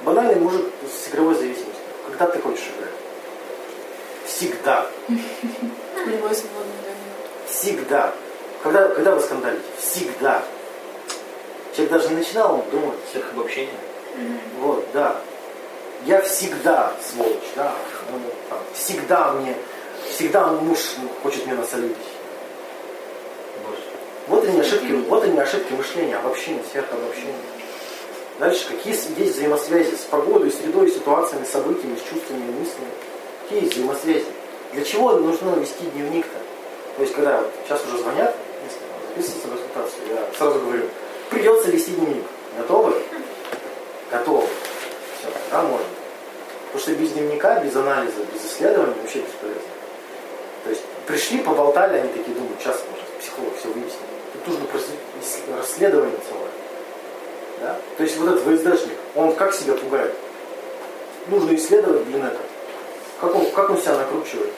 [0.02, 1.74] Банальный мужик с игровой зависимостью.
[2.06, 2.94] Когда ты хочешь играть?
[4.26, 4.86] Всегда.
[5.08, 6.72] Любой свободный.
[7.48, 8.12] Всегда.
[8.62, 9.64] Когда, когда вы скандалите?
[9.78, 10.42] Всегда.
[11.72, 13.74] Человек даже не начинал, он думает, Всех обобщение.
[14.60, 15.16] вот, да.
[16.04, 17.72] Я всегда сволочь, да.
[18.12, 18.18] Ну,
[18.72, 19.56] всегда мне,
[20.10, 20.78] всегда муж
[21.22, 21.96] хочет мне насолить.
[24.28, 27.34] Вот они ошибки, вот они ошибки мышления, обобщения, сверхобобщения.
[28.38, 32.90] Дальше, какие есть взаимосвязи с погодой, средой, ситуациями, событиями, с чувствами и мыслями?
[33.42, 34.26] Какие есть взаимосвязи?
[34.72, 36.38] Для чего нужно вести дневник-то?
[36.96, 40.84] То есть, когда вот сейчас уже звонят, если записываться на консультацию, я сразу говорю,
[41.30, 42.24] придется вести дневник.
[42.58, 42.94] Готовы?
[44.10, 44.46] Готовы.
[45.18, 45.86] Все, да, можно.
[46.66, 49.62] Потому что без дневника, без анализа, без исследований вообще бесполезно.
[50.68, 54.02] То есть пришли, поболтали, они такие думают, сейчас может психолог все выяснит.
[54.34, 54.66] Тут нужно
[55.56, 56.50] расследование целое.
[57.62, 57.80] Да?
[57.96, 60.14] То есть вот этот ВСДшник, он как себя пугает?
[61.28, 62.36] Нужно исследовать, блин, это.
[63.18, 64.52] Как он, как он себя накручивает?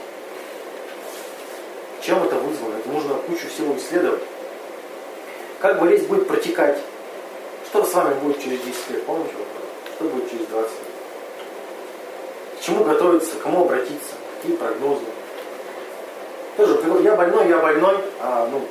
[2.02, 2.74] Чем это вызвано?
[2.78, 4.22] Это нужно кучу всего исследовать.
[5.60, 6.80] Как болезнь будет протекать?
[7.66, 9.06] Что с вами будет через 10 лет?
[9.06, 9.68] Помните вопрос?
[9.94, 10.78] Что будет через 20 лет?
[12.58, 13.36] К чему готовиться?
[13.36, 14.14] К кому обратиться?
[14.42, 15.04] Какие прогнозы?
[16.56, 18.62] Тоже, приход- я больной, я больной, а, ну,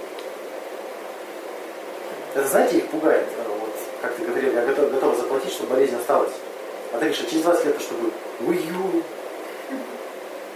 [2.35, 3.25] это, знаете, их пугает.
[3.39, 3.69] А, Вот,
[4.01, 6.31] как ты говорил, я готов, готов заплатить, чтобы болезнь осталась.
[6.91, 8.13] А ты говоришь, а через 20 лет это что будет?
[8.41, 9.03] Ую.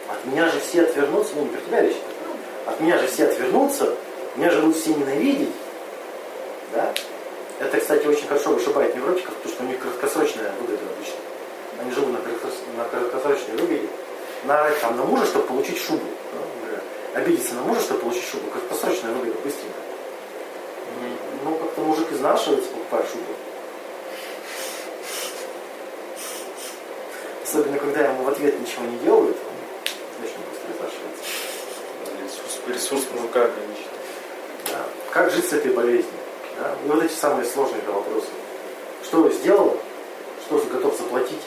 [0.09, 1.97] От меня же все отвернутся, ну не про тебя речь,
[2.65, 3.93] от меня же все отвернутся,
[4.35, 5.49] меня же будут все ненавидеть.
[6.75, 6.93] Да?
[7.59, 11.15] Это, кстати, очень хорошо вышибает невротиков, потому что у них краткосрочная выгода обычно.
[11.81, 13.87] Они живут на, краткос- на краткосрочной выгоде.
[14.45, 16.03] Наорать там на мужа, чтобы получить шубу.
[16.33, 16.39] да.
[17.13, 18.49] Обидеться на мужа, чтобы получить шубу.
[18.49, 19.77] Краткосрочная выгода, быстренько.
[21.43, 23.33] Ну, как-то мужик изнашивается, покупая шубу.
[27.43, 31.23] Особенно, когда ему в ответ ничего не делают, он очень быстро изнашивается.
[32.23, 33.89] Ресурс, ресурс мужика ограничен.
[34.71, 34.85] Да.
[35.11, 36.13] Как жить с этой болезнью?
[36.59, 36.75] Да?
[36.83, 38.29] И вот эти самые сложные вопросы.
[39.03, 39.77] Что сделал,
[40.47, 41.41] что готов заплатить.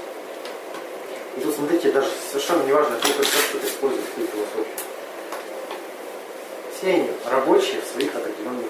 [1.36, 4.95] И тут, смотрите, даже совершенно неважно, какой концепт ты используешь, какую философию.
[6.76, 8.66] Все они рабочие в своих определенных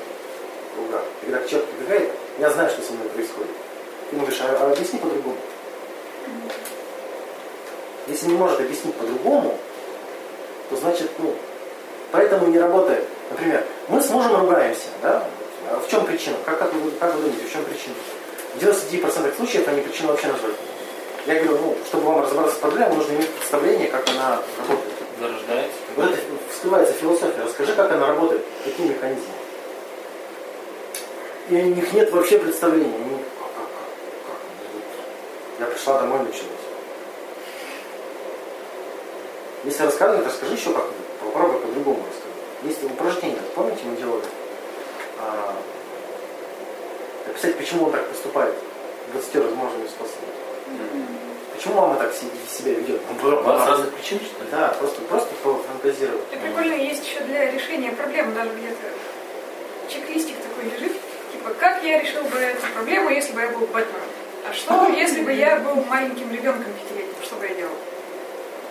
[0.74, 1.02] кругах.
[1.22, 3.50] И когда человек прибегает, я знаю, что со мной происходит.
[4.10, 5.36] Ты говоришь, а, а объясни по-другому.
[8.06, 9.58] Если не может объяснить по-другому,
[10.70, 11.34] то значит, ну,
[12.12, 13.04] поэтому не работает.
[13.30, 15.24] Например, мы с мужем ругаемся, да?
[15.68, 16.36] А в чем причина?
[16.44, 17.94] Как, как, вы, как вы думаете, в чем причина?
[18.54, 20.54] В 99% случаев они причину вообще назвать.
[21.26, 24.94] Я говорю, ну, чтобы вам разобраться с проблемой, нужно иметь представление, как она работает.
[25.18, 25.76] Зарождается.
[25.96, 26.25] Вот это
[26.66, 27.42] вскрывается философия.
[27.44, 29.24] Расскажи, как она работает, какие механизмы.
[31.48, 32.96] И у них нет вообще представления.
[32.96, 33.68] Они, как, как,
[34.26, 34.36] как,
[35.58, 35.60] как?
[35.60, 36.42] Я пришла домой, началось.
[39.64, 40.86] Если рассказывать, расскажи еще как
[41.20, 42.36] попробуй по-другому рассказать.
[42.64, 44.22] Есть упражнение, помните, мы делали?
[45.20, 45.54] А,
[47.28, 48.54] описать, почему он так поступает
[49.12, 51.25] 20 возможными способами.
[51.56, 53.00] Почему мама так себя ведет?
[53.22, 54.50] Ну, У вас разных причин, что ли?
[54.50, 56.20] Да, просто, просто пофантазировать.
[56.30, 58.76] И прикольно есть еще для решения проблем, даже где-то
[59.88, 60.92] чек-листик такой лежит.
[61.32, 64.08] Типа, как я решил бы эту проблему, если бы я был Бэтменом?
[64.48, 67.14] А что, если бы я был маленьким ребенком пятилетним?
[67.24, 67.72] Что бы я делал?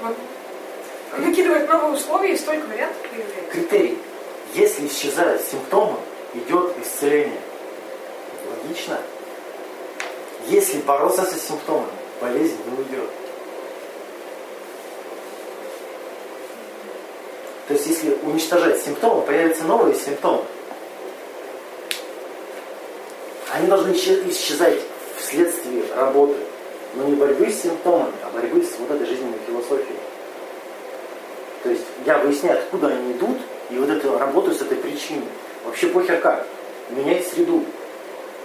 [0.02, 0.16] Вот.
[1.18, 3.52] Накидывает новые условия и столько вариантов появляется.
[3.52, 3.98] Критерий.
[4.54, 5.98] Если исчезают симптомы,
[6.36, 7.42] идет исцеление.
[8.64, 9.00] Логично.
[10.48, 11.90] Если бороться со симптомами,
[12.22, 13.10] болезнь не уйдет.
[17.68, 20.44] То есть если уничтожать симптомы, появятся новые симптомы.
[23.52, 24.80] Они должны исчезать
[25.18, 26.36] вследствие работы.
[26.96, 30.00] Но не борьбы с симптомами, а борьбы с вот этой жизненной философией.
[31.64, 33.38] То есть я выясняю, откуда они идут,
[33.70, 35.28] и вот эту работаю с этой причиной.
[35.66, 36.48] Вообще похер как.
[36.92, 37.64] Менять среду.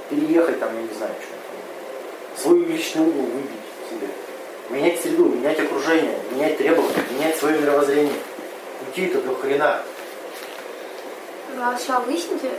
[0.08, 2.42] Переехать там, я не знаю, что.
[2.42, 3.59] Свой личный угол выбить
[3.90, 4.08] себе.
[4.70, 8.14] Менять среду, менять окружение, менять требования, менять свое мировоззрение.
[8.86, 9.82] Уйти это до хрена.
[11.54, 12.50] Сначала выясните,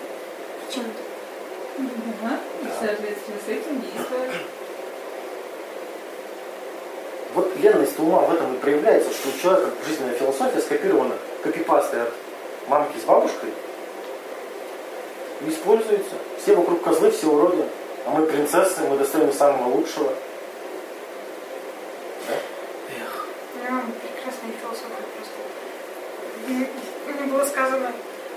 [0.69, 1.87] чем это.
[2.23, 2.39] Ага.
[2.61, 4.31] И, соответственно, с этим действовать.
[7.33, 12.13] Вот ленность ума в этом и проявляется, что у человека жизненная философия скопирована копипастой от
[12.67, 13.51] мамки с бабушкой
[15.45, 16.15] и используется.
[16.41, 17.63] Все вокруг козлы, все уроды.
[18.05, 20.13] А мы принцессы, мы достойны самого лучшего.
[22.27, 22.33] Да?
[22.99, 23.25] Эх.
[23.55, 25.39] У него прекрасная философия просто.
[26.35, 26.40] М, Мне
[27.31, 27.91] было сказано,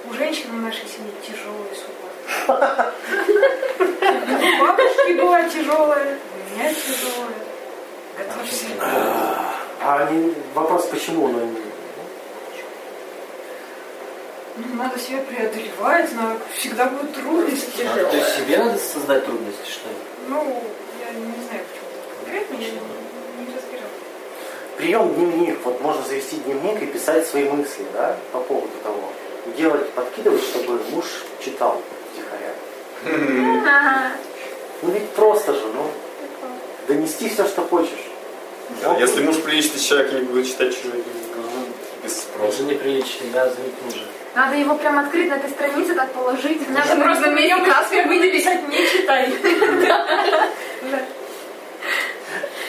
[0.09, 2.05] у женщин в нашей семье тяжелая судьба.
[4.05, 7.45] У бабушки была тяжелая, у меня тяжелая.
[8.17, 8.67] Готовься.
[9.81, 11.61] А они, вопрос, почему он не...
[14.57, 17.83] Ну, Надо себя преодолевать, надо, всегда будут трудности.
[17.83, 19.97] А, то есть себе надо создать трудности, что ли?
[20.29, 20.63] Ну,
[21.01, 21.89] я не знаю, почему
[22.21, 23.91] конкретно, я не, не разбиралась.
[24.85, 25.57] Прием дневник.
[25.65, 29.09] Вот можно завести дневник и писать свои мысли, да, по поводу того.
[29.47, 31.07] И делать, подкидывать, чтобы муж
[31.43, 31.81] читал
[32.13, 32.53] втихаря.
[34.83, 35.91] Ну ведь просто же, ну,
[36.87, 38.11] донести все, что хочешь.
[38.83, 41.35] Да, Если муж приличный человек не будет читать чужой дневник,
[42.03, 42.59] без Он спроса.
[42.59, 44.05] же неприличный, да, заметь мужа.
[44.35, 46.61] Надо его прям открыть на этой странице, так положить.
[46.69, 49.33] Надо просто на нем каспе выписать, не читай.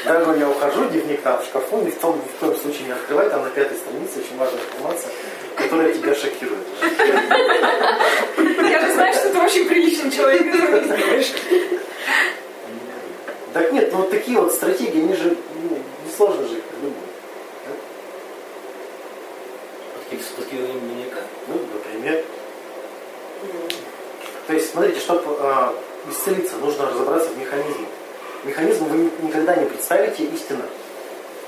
[0.06, 2.84] Да, говорю, я ухожу, дневник там в шкафу, ни в, том, ни в коем случае
[2.86, 5.12] не открывай, там на пятой странице очень важная информация,
[5.56, 6.68] которая тебя шокирует.
[8.70, 11.32] Я же знаю, что ты очень приличный человек, который не знаешь.
[13.54, 16.98] Так нет, ну вот такие вот стратегии, они же ну, несложно же их придумать.
[20.52, 21.22] Дневника.
[21.48, 22.24] Ну, например.
[24.48, 25.38] То есть, смотрите, чтобы
[26.10, 27.88] исцелиться, нужно разобраться в механизме.
[28.46, 30.64] Механизм вы ни- никогда не представите истинно.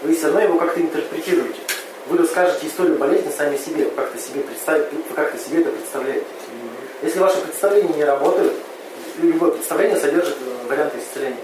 [0.02, 1.60] Вы все равно его как-то интерпретируете.
[2.08, 6.26] Вы расскажете историю болезни сами себе, вы как-то себе, представ- вы как-то себе это представляете.
[7.04, 8.54] Если ваши представления не работают,
[9.22, 11.38] любое представление содержит э, варианты исцеления.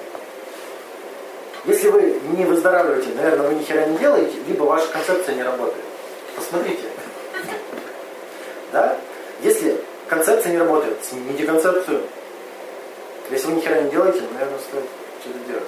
[1.65, 5.83] Если вы не выздоравливаете, наверное, вы ни хера не делаете, либо ваша концепция не работает.
[6.35, 6.83] Посмотрите.
[8.71, 8.97] Да?
[9.41, 12.01] Если концепция не работает, смените концепцию.
[13.29, 14.85] Если вы ни хера не делаете, наверное, стоит
[15.23, 15.63] что-то делать.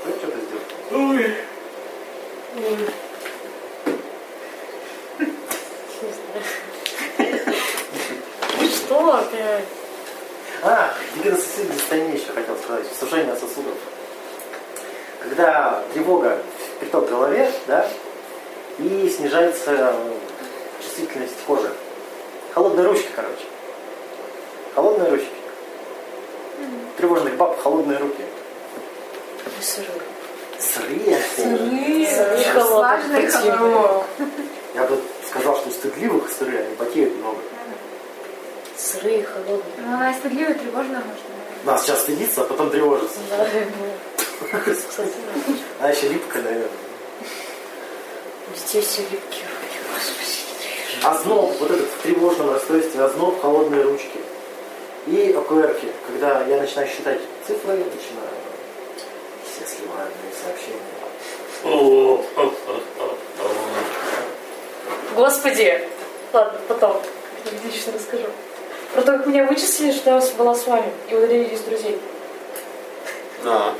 [0.00, 0.66] Стоит что-то сделать.
[8.74, 9.64] Что опять?
[10.64, 10.92] А,
[11.78, 13.74] состояние еще хотел сказать, сужение сосудов.
[15.20, 16.38] Когда тревога
[16.80, 17.88] приток в голове, да,
[18.78, 19.94] и снижается
[20.80, 21.70] чувствительность кожи.
[22.54, 23.44] Холодные ручки, короче.
[24.74, 25.41] Холодные ручки.
[27.02, 28.22] Тревожных баб холодные руки.
[29.60, 31.20] Сырые.
[31.36, 32.06] Сырые.
[32.06, 33.28] Сырые, холодные.
[33.28, 34.04] Холодно.
[34.72, 37.38] Я бы сказал, что стыдливых сырые, они потеют много.
[38.78, 39.62] Сырые, холодные.
[39.78, 41.24] Ну, она и стыдливая, и тревожная может.
[41.64, 43.18] Нас сейчас стыдится, а потом тревожится.
[43.30, 43.48] Да,
[44.52, 44.62] ну.
[45.80, 46.68] Она еще липкая, наверное.
[48.54, 51.04] Детей все липкие руки, господи.
[51.04, 54.21] Озноб, вот этот в тревожном расстройстве, озноб, холодные ручки.
[55.06, 58.32] И ОКРки, когда я начинаю считать цифры, я начинаю
[59.44, 60.78] все сливаю мои сообщения.
[65.14, 65.88] Господи!
[66.32, 67.02] Ладно, потом.
[67.64, 68.26] Лично расскажу.
[68.94, 71.98] Про то, как меня вычислили, что я была с вами и удалили из друзей.
[73.44, 73.74] А,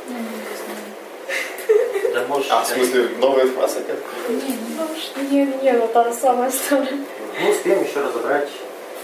[2.12, 2.48] Да можешь.
[2.50, 3.98] а в смысле, новая информация опять?
[4.28, 6.98] Не, не, не, вот та самая история.
[7.40, 8.48] Мы успеем еще разобрать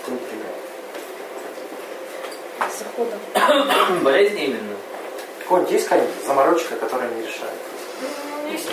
[0.04, 0.46] какой пример.
[2.70, 3.18] С заходом.
[4.02, 4.76] Болезнь именно.
[5.40, 7.54] Какой-нибудь есть какая-нибудь заморочка, которая не решает?
[8.02, 8.68] Ну, У меня есть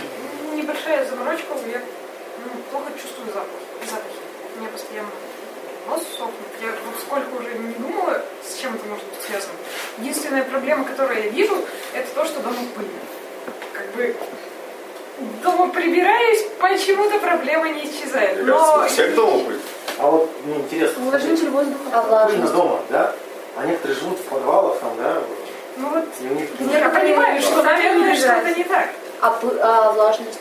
[0.53, 1.81] небольшая заморочка, я
[2.43, 3.59] ну, плохо чувствую запах,
[3.89, 4.19] запахи.
[4.55, 5.09] У меня постоянно
[5.87, 6.51] нос сохнет.
[6.61, 9.53] Я вот сколько уже не думала, с чем это может быть связано.
[9.99, 11.55] Единственная проблема, которую я вижу,
[11.93, 12.91] это то, что дома пыльно.
[13.73, 14.15] Как бы
[15.43, 18.37] дома прибираюсь, почему-то проблема не исчезает.
[18.37, 19.61] Мне Но всех дома будет.
[19.97, 21.79] А вот мне интересно, Увлажнитель воздуха.
[21.93, 23.15] А пыльно дома, да?
[23.57, 25.21] А некоторые живут в подвалах там, да?
[25.77, 26.49] ну вот И у них
[26.79, 28.89] я понимаю, что, наверное, что-то не так.
[29.21, 30.39] А, а влажность?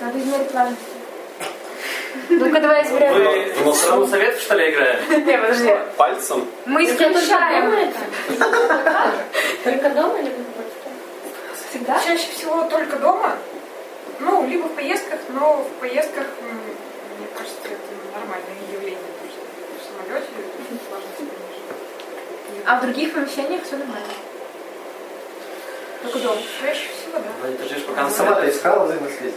[0.00, 0.80] Надо измерить влажность.
[2.28, 3.14] Ну-ка, давай измеряем.
[3.14, 5.24] Вы Ну, в страну совет, что ли, играем?
[5.24, 5.74] Не, подожди.
[5.96, 6.46] Пальцем?
[6.66, 7.92] Мы Это только дома исключаем.
[9.64, 10.32] Только дома или?
[11.70, 11.98] Всегда?
[12.04, 13.32] Чаще всего только дома.
[14.20, 18.98] Ну, либо в поездках, но в поездках, мне кажется, это нормальное явление.
[19.20, 19.40] Потому что
[19.78, 20.26] в самолете
[22.64, 24.06] А в других помещениях все нормально.
[26.02, 26.40] Только дома.
[26.60, 27.30] Чаще всего, да.
[27.42, 29.34] Ну, Ты ждешь, пока Она на сама-то искала взаимосвязь.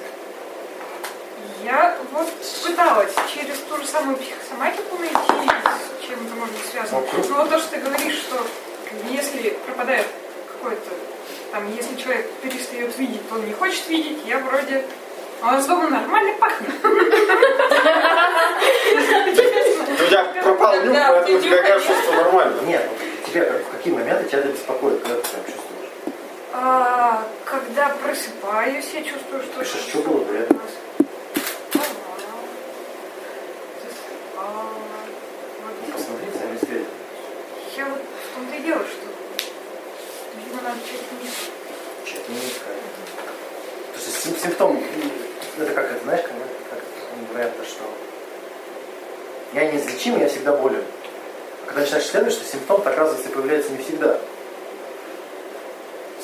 [1.64, 2.28] Я вот
[2.64, 7.02] пыталась через ту же самую психосоматику найти, с чем это может быть связано.
[7.02, 7.30] Круто.
[7.30, 8.46] Но вот то, что ты говоришь, что
[9.10, 10.06] если пропадает
[10.48, 10.92] какой-то,
[11.52, 14.84] там, если человек перестает видеть, то он не хочет видеть, я вроде...
[15.42, 16.70] А у нас дома нормально пахнет.
[19.96, 22.62] У тебя пропал нюх, поэтому тебя кажется, что нормально.
[22.62, 22.90] Нет,
[23.36, 25.90] тебя как- в какие моменты тебя это беспокоит, когда ты прям чувствуешь?
[26.54, 29.60] А, когда просыпаюсь, я чувствую, что...
[29.60, 30.62] Пишешь, что было до этого?
[30.64, 32.22] Засыпала.
[33.84, 34.64] Засыпала.
[35.62, 35.94] Ну, Вот.
[35.94, 36.88] посмотри взаимосвязь.
[37.76, 39.06] Я вот в том-то и дело, что...
[40.38, 41.34] Видимо, надо чуть вниз.
[42.06, 42.84] Что-то не искать.
[43.94, 44.82] То есть сим- симптом,
[45.60, 46.32] это как это, знаешь, как,
[46.70, 47.84] как говорят, то, что
[49.54, 50.84] я неизлечим, я всегда болен.
[51.66, 54.20] Когда начинаешь исследовать, что симптом, так оказывается, появляется не всегда.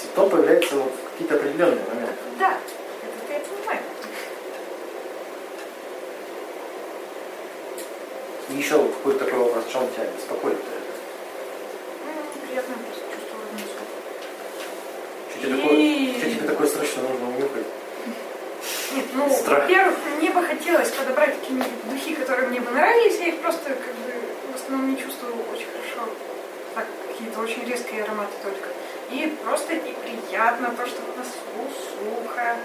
[0.02, 2.14] Симптом появляется вот в какие-то определенные моменты.
[2.40, 2.58] Да,
[3.02, 3.80] это я понимаю.
[8.50, 10.58] И еще какой-то такой вопрос, что он тебя беспокоит?
[12.06, 13.80] Ну, Приятно просто чувство внизу.
[15.30, 17.66] Что тебе, такое, что тебе такое срочно нужно унюхать?
[18.94, 23.40] Нет, ну, во-первых, мне бы хотелось подобрать какие-нибудь духи, которые мне бы нравились, я их
[23.42, 26.12] просто как бы в основном не чувствую очень хорошо.
[26.76, 28.70] Так, какие-то очень резкие ароматы только.
[29.12, 32.56] И просто неприятно то, что в носу сухо.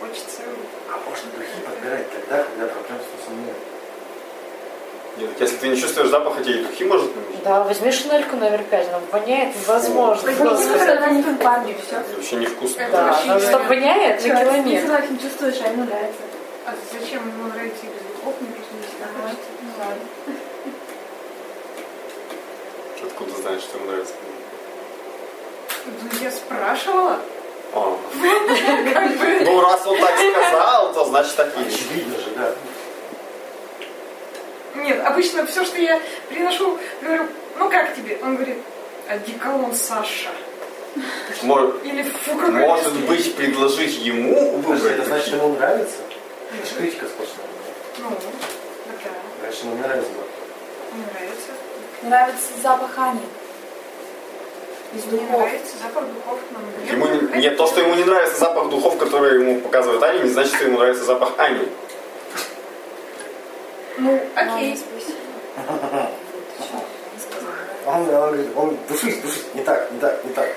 [0.00, 0.42] Хочется...
[0.88, 3.56] А можно духи подбирать тогда, когда проблем с носом нет.
[5.18, 7.42] Нет, если ты не чувствуешь запаха, тебе и духи может не нужны.
[7.44, 10.32] Да, возьми шинельку номер пять, она воняет невозможно.
[10.32, 11.26] Господи.
[11.26, 11.96] на парне все.
[12.14, 12.88] Вообще невкусно.
[12.92, 14.86] Да, она что воняет на километр.
[14.86, 16.22] Человек не чувствуешь, а ему нравится.
[16.66, 19.48] А зачем ему нравится и без духов, мне просто не хочется.
[19.62, 20.37] Ну ладно.
[23.42, 24.14] Знаешь, что ему нравится?
[25.86, 27.18] Ну, я спрашивала.
[27.74, 27.96] А.
[29.44, 31.76] Ну, раз он так сказал, то значит так и есть.
[31.76, 32.54] Очевидно же, да.
[34.74, 37.24] Нет, обычно все, что я приношу, говорю,
[37.58, 38.18] ну как тебе?
[38.22, 38.58] Он говорит,
[39.08, 40.30] одеколон Саша.
[41.42, 43.06] Может, Или фу, может резкий».
[43.06, 44.98] быть, предложить ему выбрать?
[44.98, 45.96] это значит, ему нравится?
[46.58, 47.46] Это же критика сплошная.
[47.98, 49.10] Ну, да,
[49.40, 50.10] Значит, ему не нравится.
[50.10, 50.96] да.
[50.96, 51.50] мне нравится.
[52.02, 53.20] Нравится запах Ани.
[54.94, 55.38] Из Мне духов.
[55.40, 56.92] нравится запах духов мне.
[56.92, 60.30] Ему не- нет, то, что ему не нравится запах духов, которые ему показывает Аня, не
[60.30, 61.68] значит, что ему нравится запах Ани.
[63.98, 64.78] Ну, окей.
[67.84, 70.48] Он, он говорит, он душись, душись, не так, не так, не так.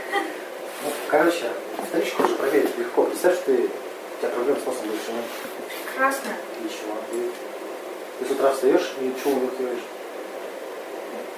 [0.83, 1.49] Ну, короче,
[1.89, 3.03] вторичку уже проверить легко.
[3.03, 5.21] Представь, что ты, у тебя проблемы с носом решены.
[5.87, 6.29] Прекрасно.
[6.63, 6.95] И чего?
[7.13, 7.31] И
[8.19, 9.79] ты с утра встаешь и чего унюхиваешь?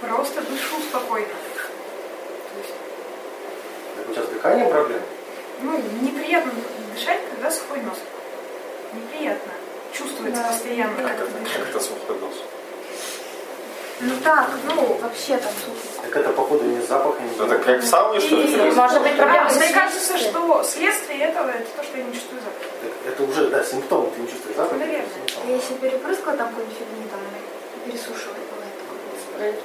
[0.08, 1.28] Просто дышу спокойно.
[1.28, 2.74] То есть,
[3.98, 5.02] Так у тебя с дыханием проблемы?
[5.62, 6.52] ну, неприятно
[6.94, 7.98] дышать, когда сухой нос.
[8.94, 9.52] Неприятно.
[9.94, 12.34] Чувствуется Да, постоянно, как Как это, как это сухой нос?
[14.02, 16.02] Ну так, ну вообще там сухо.
[16.04, 18.72] Так это, походу, не запах, не Это как в сауне, что ли?
[18.72, 22.14] Может быть, проблема А, с Мне кажется, что следствие этого это то, что я не
[22.14, 22.68] чувствую запах.
[22.82, 24.78] Так это уже, да, симптом, ты не чувствуешь запах.
[24.78, 25.06] Наверное.
[25.48, 27.20] Я если перепрыскала там какую-нибудь фигню, там
[27.86, 28.36] пересушиваю,
[29.36, 29.56] бывает.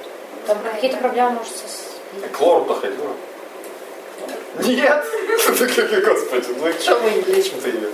[0.49, 2.27] Там какие-то проблемы, может, со...
[2.33, 3.15] К лору-то ходила?
[4.63, 5.05] Нет!
[5.47, 7.87] Господи, ну что мы не лечим-то ее?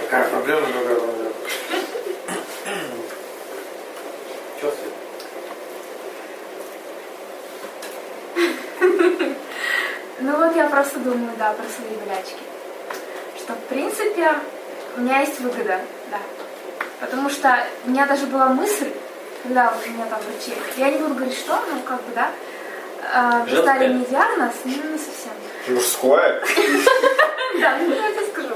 [0.00, 1.32] Такая проблема, другая проблема.
[4.60, 4.72] Че?
[10.18, 12.42] Ну вот я просто думаю, да, про свои болячки.
[13.38, 14.28] Что в принципе
[14.96, 15.78] у меня есть выгода,
[16.10, 16.18] да.
[16.98, 18.90] Потому что у меня даже была мысль,
[19.46, 22.30] когда вот у меня там врачи, я не буду говорить что, ну как бы, да,
[23.02, 23.88] э, поставили Женское?
[23.88, 25.32] мне диагноз, ну не совсем.
[25.68, 26.42] Мужское?
[27.60, 28.54] Да, ну я тебе скажу.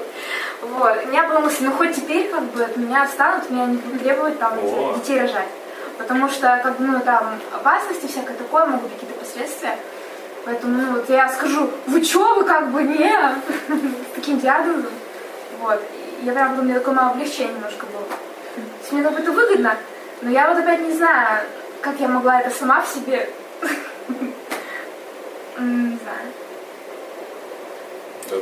[0.62, 1.04] Вот.
[1.04, 4.02] У меня была мысль, ну хоть теперь как бы от меня отстанут, меня не будут
[4.02, 4.54] требовать там
[4.96, 5.48] детей рожать.
[5.96, 9.76] Потому что, как бы, ну, там опасности всякое такое, могут быть какие-то последствия.
[10.46, 13.10] Поэтому, ну, вот я скажу, вы чё, вы как бы не
[13.68, 14.92] с таким диагнозом.
[15.60, 15.78] Вот.
[16.22, 18.06] Я прям, у меня такое мало облегчение немножко было.
[18.80, 19.76] Есть мне как бы это выгодно,
[20.22, 21.44] но я вот опять не знаю,
[21.80, 23.28] как я могла это сама в себе.
[25.58, 26.32] Не знаю.
[28.26, 28.36] Это,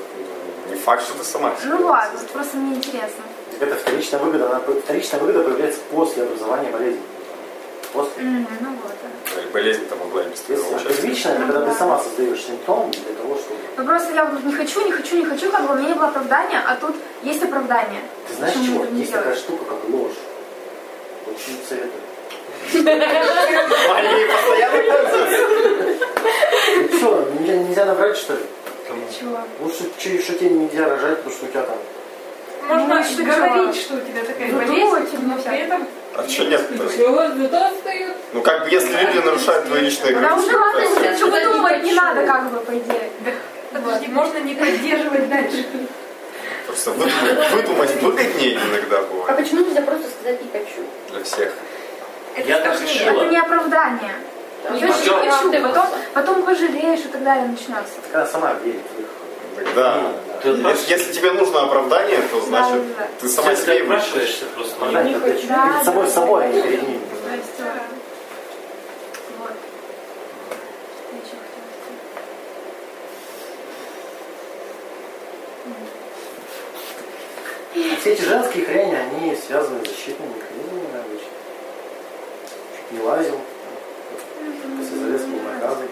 [0.66, 1.52] ну, Не факт, что ты сама.
[1.64, 3.24] Ну ладно, просто мне интересно.
[3.58, 7.00] Так это вторичная выгода, она, вторичная выгода появляется после образования болезни.
[7.92, 8.22] После.
[8.22, 8.92] М, Ну вот,
[9.34, 9.42] да.
[9.42, 10.94] И болезнь-то могла и без твоего участия.
[11.02, 13.56] первичная, это когда ты сама создаешь симптом для того, чтобы...
[13.76, 16.08] Ну просто я не хочу, не хочу, не хочу, как бы у меня не было
[16.08, 18.02] оправдания, а тут есть оправдание.
[18.28, 18.84] Ты знаешь, чего?
[18.84, 19.12] Есть делать?
[19.12, 20.12] такая штука, как ложь.
[21.30, 22.02] Очень советую.
[22.74, 25.46] Они постоянно пользуются.
[26.76, 28.40] Ну что, нельзя, набрать, что ли?
[29.18, 29.38] Чего?
[29.60, 29.84] Ну, что,
[30.34, 31.76] тебе нельзя рожать, потому что у тебя там...
[32.68, 35.50] Можно Ну, говорить, что у тебя такая Выдумывать болезнь, но нельзя?
[35.50, 36.60] при этом А что нет?
[38.34, 41.16] Ну как бы если люди нарушают твои личные Да границы, уже то ладно, есть- если
[41.16, 43.10] что выдумывать не надо, как бы, по идее.
[43.72, 45.64] Подожди, можно не поддерживать дальше.
[46.78, 50.86] Просто выдумать, выдумать выгоднее иногда А бывает почему нельзя просто сказать не хочу?
[51.10, 51.52] для всех.
[52.36, 53.10] Это Я так решила.
[53.10, 54.14] Это не оправдание.
[54.70, 55.22] Не хочу.
[55.22, 57.94] не хочу, потом, потом пожалеешь и так далее начнется.
[58.04, 59.06] Ты когда сама верит в их...
[59.56, 63.08] Тогда, Ты если, если тебе нужно оправдание, то значит Да, да.
[63.20, 64.84] ты сама себе ты спрашиваешься просто.
[64.86, 65.48] Не это хочу.
[65.48, 66.54] Да, перед собой да, собой, а да.
[66.54, 67.00] не перед ними.
[67.20, 67.50] Здрасте.
[67.58, 67.74] Да.
[69.38, 69.50] Вот.
[71.10, 71.98] Я чё хотела сказать?
[78.00, 81.28] Все эти женские хрени, они связаны с защитными механизмами обычно.
[82.76, 83.40] Чуть не лазил,
[84.62, 85.88] там, после залез был наказан.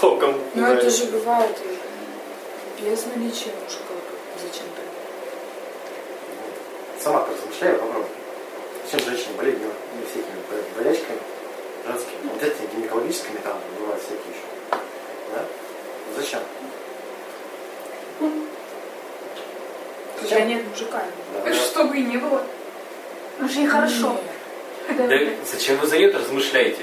[0.00, 0.34] Током.
[0.54, 0.74] Но да.
[0.74, 3.94] это же бывает и без наличия мужика
[4.42, 4.82] зачем-то.
[7.02, 8.08] Сама размышляю, попробуй.
[8.84, 11.18] Зачем женщине болеть не, не всякими бо- болячками
[11.86, 12.30] женскими?
[12.32, 14.80] Вот этими гинекологическими там бывают всякие еще.
[15.34, 15.44] Да?
[16.16, 16.40] Зачем?
[20.20, 21.02] Когда нет мужика.
[21.44, 22.42] Да, Чтобы и не было.
[23.38, 24.16] Ну же и хорошо.
[24.88, 25.18] Да
[25.50, 26.82] зачем вы за нее размышляете?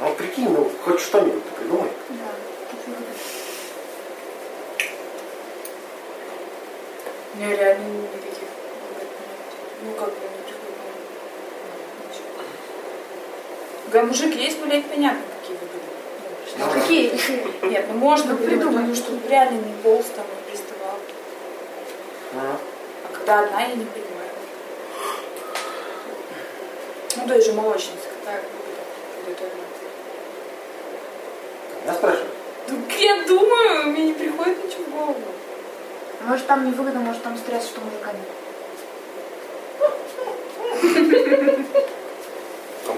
[0.00, 1.90] Ну прикинь, ну хоть что-нибудь придумай.
[2.10, 2.41] Да.
[7.42, 8.48] Меня реально никаких.
[9.82, 10.94] Ну как бы не приходит на ум.
[12.08, 12.44] Ничего.
[13.84, 15.78] Когда мужик есть, блядь, понятно, какие выгоды.
[16.58, 17.70] Ну, Ну, Какие?
[17.70, 20.98] Нет, ну можно Ну, придумать, ну что реально не полз там и приставал.
[22.34, 24.30] Ну, А когда одна, я не понимаю.
[27.16, 28.82] Ну, той же молочница, какая выгода
[29.24, 29.66] приготовила.
[31.82, 32.30] Меня спрашивают.
[32.68, 35.16] Ну, я думаю, мне не приходит ничего в голову.
[36.26, 38.28] Может там невыгодно, может там стресс, что мужика нет.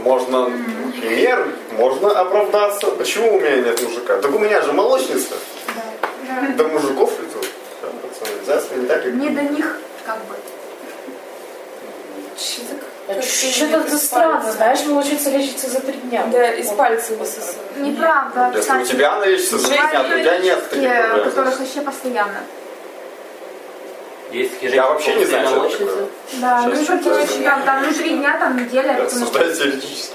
[0.02, 2.88] Можно, например, можно оправдаться.
[2.88, 4.18] Почему у меня нет мужика?
[4.18, 5.34] Так у меня же молочница.
[5.74, 6.48] Да.
[6.56, 7.46] До мужиков летут.
[7.80, 9.12] Да, пацаны, взяться не так, как...
[9.12, 10.34] Не до них, как бы.
[13.22, 16.26] Что-то это странно, знаешь, молочница лечится за три дня.
[16.32, 17.62] Да, из пальца высосала.
[17.76, 18.52] Неправда.
[18.54, 21.24] Если у тебя она лечится за три дня, то у тебя нет таких Те, проблем.
[21.30, 22.40] которых вообще постоянно.
[24.34, 25.86] Есть такие Я вообще не знаю, что это молочницы.
[25.86, 26.08] такое.
[26.40, 27.00] Да, ну читаю.
[27.02, 30.14] практически там, там, ну три дня, там неделя, рассуждаю теоретически.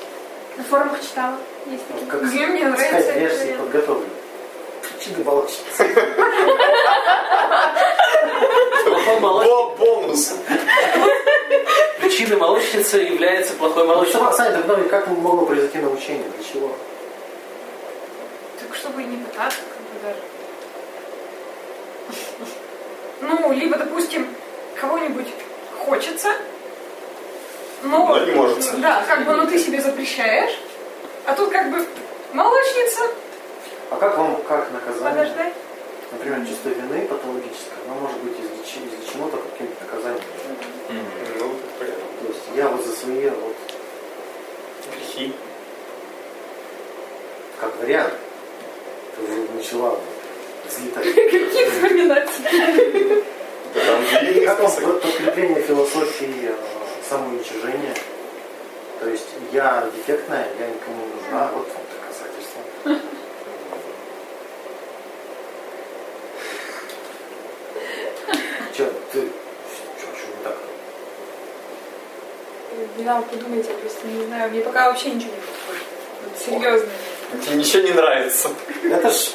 [0.58, 1.36] на форумах читала.
[1.68, 2.12] Есть Ну, такие.
[2.12, 4.10] как Где мне нравится версии подготовлены.
[4.82, 5.88] Причины молочницы.
[8.86, 10.34] Плохой молочник- Бо- Бонус.
[12.02, 14.14] Причиной молочницы является плохой Ну, молочник.
[14.18, 16.24] сама, Саня, тогда как могло произойти научение?
[16.36, 16.72] Для чего?
[18.60, 20.20] Так чтобы и не пытаться, как бы даже.
[23.22, 24.28] Ну, либо, допустим,
[24.80, 25.28] кого-нибудь
[25.86, 26.30] хочется,
[27.84, 28.08] но...
[28.08, 28.80] Но не может.
[28.82, 30.58] Да, как бы, но ты себе запрещаешь,
[31.26, 31.86] а тут как бы
[32.34, 33.02] молочница,
[33.92, 35.10] А как вам, как наказание?
[35.12, 35.54] подождать.
[36.12, 40.24] Например, чувство вины патологическое, оно может быть излечено только каким-то наказанием.
[40.48, 40.94] да?
[40.94, 41.06] Мгм.
[41.40, 42.04] Ну, понятно.
[42.22, 43.56] То есть я вот за свои вот
[44.96, 45.34] Грехи.
[47.60, 48.14] как вариант
[49.16, 50.00] ты уже начала
[50.76, 52.30] Какие вспоминать?
[53.74, 54.84] Да Там длинный список.
[54.84, 56.56] вот подкрепление философии э,
[57.08, 57.96] самоуничижения?
[59.00, 62.62] То есть я дефектная, я никому не нужна, вот вам доказательство.
[68.76, 70.58] Че, ты, че, что не так?
[72.98, 74.52] Не надо подумать, я просто не знаю.
[74.52, 75.84] Мне пока вообще ничего не подходит.
[76.24, 76.90] Вот серьезно.
[77.46, 78.50] Тебе ничего не нравится.
[78.84, 79.30] Это ж...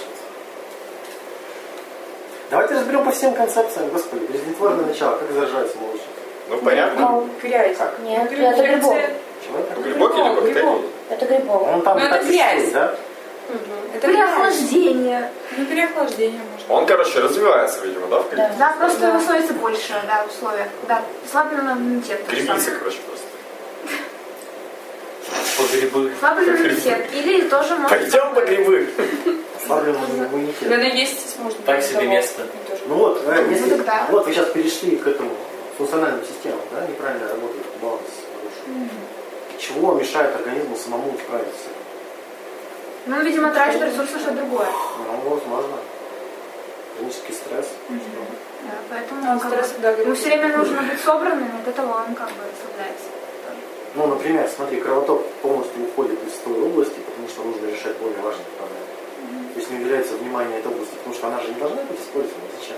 [2.51, 6.03] Давайте разберем по всем концепциям, господи, безнетворное начало, как зажать молочник.
[6.49, 7.01] Ну, понятно.
[7.01, 7.77] Ну, грязь.
[7.77, 7.99] Как?
[8.01, 8.97] Нет, это грибок.
[9.45, 9.81] Чего это?
[9.81, 10.85] Грибок или бактерии?
[11.11, 11.63] Это грибок.
[11.63, 12.61] Он там Ну, так это грязь.
[12.61, 12.95] стоит, да?
[13.95, 14.17] Это грязь.
[14.17, 15.31] Переохлаждение.
[15.57, 16.71] Ну, переохлаждение может.
[16.71, 18.57] Он, короче, развивается, видимо, да, в Да, количестве?
[18.59, 19.09] да просто Да.
[19.09, 20.69] его становится больше, да, условия.
[20.89, 22.21] Да, слабленный иммунитет.
[22.29, 23.24] Грибница, короче, просто.
[25.81, 26.13] Грибы.
[26.19, 27.07] Слабленный иммунитет.
[27.13, 27.91] Или тоже может...
[27.99, 28.89] Пойдем по грибы.
[29.63, 30.57] Ослабленный иммунитет.
[30.61, 31.59] Когда наестись можно.
[31.65, 32.43] Так себе место.
[32.87, 35.31] Ну вот, э, если, Ну вот вы сейчас перешли к этому
[35.79, 38.03] функциональным системам, да, неправильно работает баланс
[38.67, 38.89] нарушен.
[39.59, 41.69] Чего мешает организму самому справиться?
[43.07, 44.67] Ну, он, видимо, тратит ресурсы на что-то другое.
[44.99, 45.77] Ну, возможно.
[46.97, 47.67] Хронический стресс.
[47.89, 50.19] Да, поэтому Ну, как стресс, бы, да, ему говорит.
[50.21, 53.09] все время нужно быть собранным, от этого он как бы расслабляется.
[53.95, 58.45] Ну, например, смотри, кровоток полностью уходит из той области, потому что нужно решать более важные
[58.59, 59.53] проблемы.
[59.55, 62.45] То есть не уделяется внимание этой области, потому что она же не должна быть использована.
[62.59, 62.77] Зачем?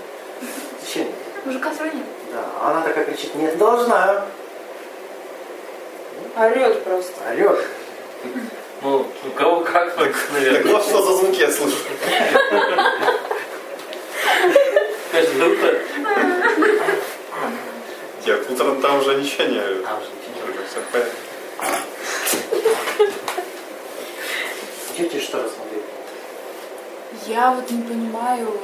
[0.85, 1.07] Зачем?
[1.45, 2.05] Мужика сразу нет.
[2.31, 4.25] Да, а она такая кричит, нет, должна.
[6.35, 7.13] Орет просто.
[7.31, 7.65] Орет.
[8.83, 10.71] Ну, у кого как, так, Так наверное.
[10.73, 11.77] вот что за звуки я слышу.
[15.11, 15.79] Каждое утро.
[18.25, 19.83] Нет, утром там уже ничего не орет.
[19.87, 20.09] А, уже
[20.85, 21.17] порядке.
[24.97, 25.83] Дети что рассмотреть?
[27.27, 28.59] Я вот не понимаю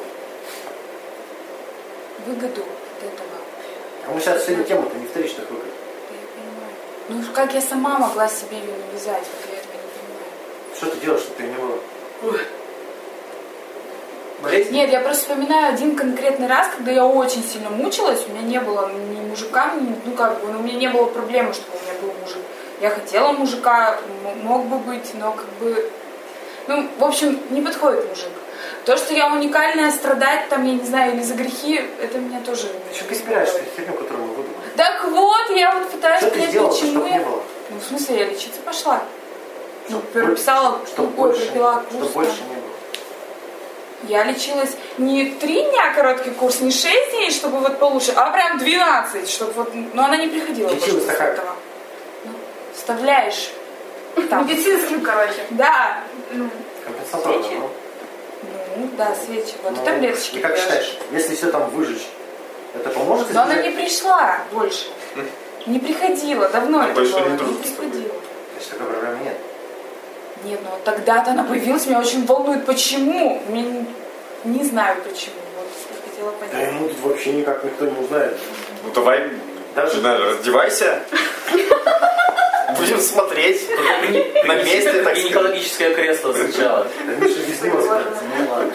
[2.26, 3.38] выгоду от этого.
[4.08, 5.66] А мы сейчас сегодня тему-то не вторичных выгод.
[6.10, 6.74] Да я понимаю.
[7.10, 10.76] Ну как я сама могла себе ее навязать, вот я этого не понимаю.
[10.76, 11.80] Что ты делаешь, что ты не было?
[14.44, 14.74] Болезнь?
[14.74, 18.60] Нет, я просто вспоминаю один конкретный раз, когда я очень сильно мучилась, у меня не
[18.60, 21.82] было ни мужика, ни- ну как бы, ну, у меня не было проблемы, чтобы у
[21.84, 22.42] меня был мужик.
[22.82, 23.98] Я хотела мужика,
[24.44, 25.90] мог бы быть, но как бы,
[26.68, 28.30] ну, в общем, не подходит мужик.
[28.86, 32.68] То, что я уникальная, страдать там, я не знаю, или за грехи, это меня тоже
[32.68, 34.68] не Ты что эту херню, которую мы выдумали?
[34.76, 37.20] Так вот, я вот пытаюсь Что понять, сделала, почему чтобы я...
[37.70, 39.04] Ну, в смысле, я лечиться пошла.
[39.88, 42.10] Ну, прописала чтоб ой, больше, пропила курс.
[42.12, 42.73] больше не было.
[44.08, 48.58] Я лечилась не три дня короткий курс, не шесть дней, чтобы вот получше, а прям
[48.58, 49.72] 12, чтобы вот...
[49.94, 51.22] Но она не приходила после как?
[51.22, 51.56] этого.
[52.26, 52.32] Ну,
[52.76, 53.52] вставляешь.
[54.30, 54.46] Там.
[54.46, 55.46] Медицинским, короче.
[55.52, 56.04] Да.
[56.32, 56.50] Ну,
[57.12, 57.54] Свечи?
[57.54, 57.70] ну.
[58.76, 59.54] Ну, да, свечи.
[59.64, 60.38] Вот Ну, и таблеточки.
[60.38, 60.64] И как пьёшь.
[60.64, 62.08] считаешь, если все там выжечь,
[62.74, 63.32] это поможет?
[63.34, 64.88] Но она не пришла больше.
[65.66, 68.16] Не приходила, давно это больше было, не не приходила.
[68.52, 69.38] Значит, такой проблемы нет.
[70.46, 73.42] Нет, ну вот тогда-то она появилась, меня очень волнует, почему.
[73.50, 73.86] Мне
[74.44, 75.36] не, знаю почему.
[75.56, 76.74] Вот я хотела Да понять.
[76.74, 78.38] ему тут вообще никак никто не узнает.
[78.84, 79.30] Ну давай,
[79.76, 81.00] Даже- даже раздевайся.
[82.78, 83.62] Будем смотреть.
[84.46, 85.18] На месте, так сказать.
[85.18, 86.88] Гинекологическое кресло сначала.
[87.06, 87.80] Да Миша без него.
[87.82, 88.74] Ну ладно.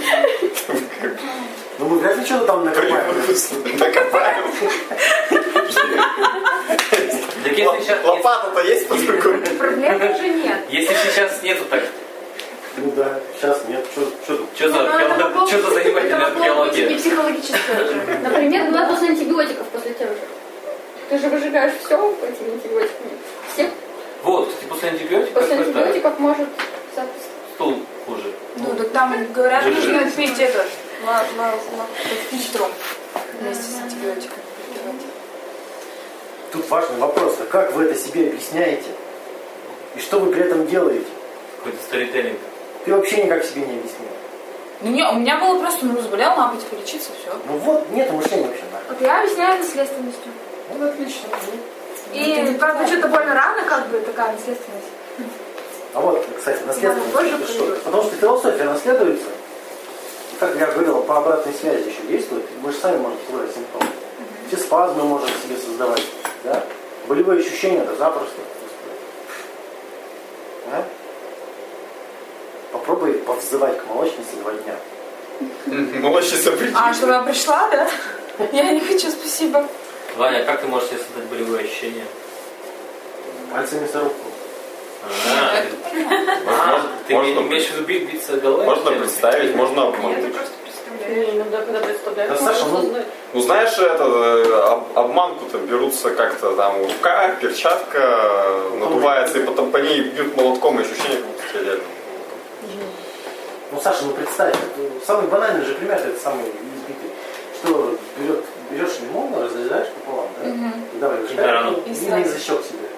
[1.81, 3.14] Ну мы вряд ли что-то там накопаем.
[3.79, 4.45] Накопаем.
[7.44, 9.40] Так если сейчас, Лопата-то есть под рукой?
[9.59, 10.59] проблем уже нет.
[10.68, 11.82] если сейчас нету, так
[12.76, 13.84] Ну да, сейчас нет.
[13.92, 16.96] Что за, это занимательная это археология?
[16.96, 18.18] психологическое же.
[18.22, 20.18] Например, была после антибиотиков после тех же.
[21.09, 23.11] Ты же выжигаешь все этими антибиотиками.
[23.53, 23.70] Все
[24.22, 26.49] Вот, кстати, после антибиотиков после это антибиотиков может
[27.55, 28.32] стул хуже.
[28.57, 30.66] Ну, так там говорят, нужно пить этот
[31.07, 31.86] ла- ла- ла-
[32.30, 32.70] фильтром
[33.40, 34.42] вместе с антибиотиками.
[36.53, 37.36] Тут важный вопрос.
[37.40, 38.88] А как вы это себе объясняете?
[39.96, 41.07] И что вы при этом делаете?
[41.59, 42.38] Какой-то сторителлинг.
[42.84, 44.09] Ты вообще никак себе не объяснил.
[44.80, 47.36] Ну, не, у меня было просто, ну, заболел, надо пойти полечиться, все.
[47.46, 48.88] Ну вот, нет мышления вообще нахуй.
[48.90, 50.32] Вот я объясняю наследственностью.
[50.72, 51.28] Ну отлично.
[52.12, 54.86] И, правда, что-то больно рано, как бы, такая наследственность.
[55.94, 57.12] А вот, кстати, наследственность.
[57.12, 57.64] позже это что?
[57.64, 57.82] придет.
[57.82, 59.26] Потому что философия наследуется.
[60.38, 62.44] Как я говорил, по обратной связи еще действует.
[62.62, 63.90] Вы же сами можете выразить симптомы.
[64.49, 66.03] Все спазмы можем себе создавать.
[66.44, 66.64] Да?
[67.07, 68.34] Болевые ощущения, да запросто.
[68.62, 68.96] Господи.
[70.72, 70.84] А?
[72.72, 74.74] Попробуй повзывать к молочнице два дня.
[76.01, 76.74] Молочница прийти.
[76.76, 77.88] А, чтобы она пришла, да?
[78.53, 79.66] Я не хочу, спасибо.
[80.16, 82.05] Ваня, как ты можешь себе создать болевые ощущения?
[83.53, 84.14] Пальцами за руку.
[85.05, 88.64] А, Можно- ты можно- имеешь в виду би- биться головой?
[88.66, 90.34] Можно представить, можно это обмануть.
[91.09, 92.94] Не, иногда, когда Да, Саша, ну-.
[93.34, 99.70] Ну знаешь, это э, об- обманку-то берутся как-то там рука, перчатка э, надувается, и потом
[99.70, 101.82] по ней бьют молотком, и ощущение, как будто стреляли.
[103.70, 107.11] Ну, Саша, ну представь, это самый банальный же пример, это самый избитый.
[107.57, 110.49] Что берет, берешь лимон, разрезаешь пополам, да?
[110.49, 111.78] И давай, И на рану.
[111.84, 112.28] и И не сразу.
[112.30, 112.88] защек себе.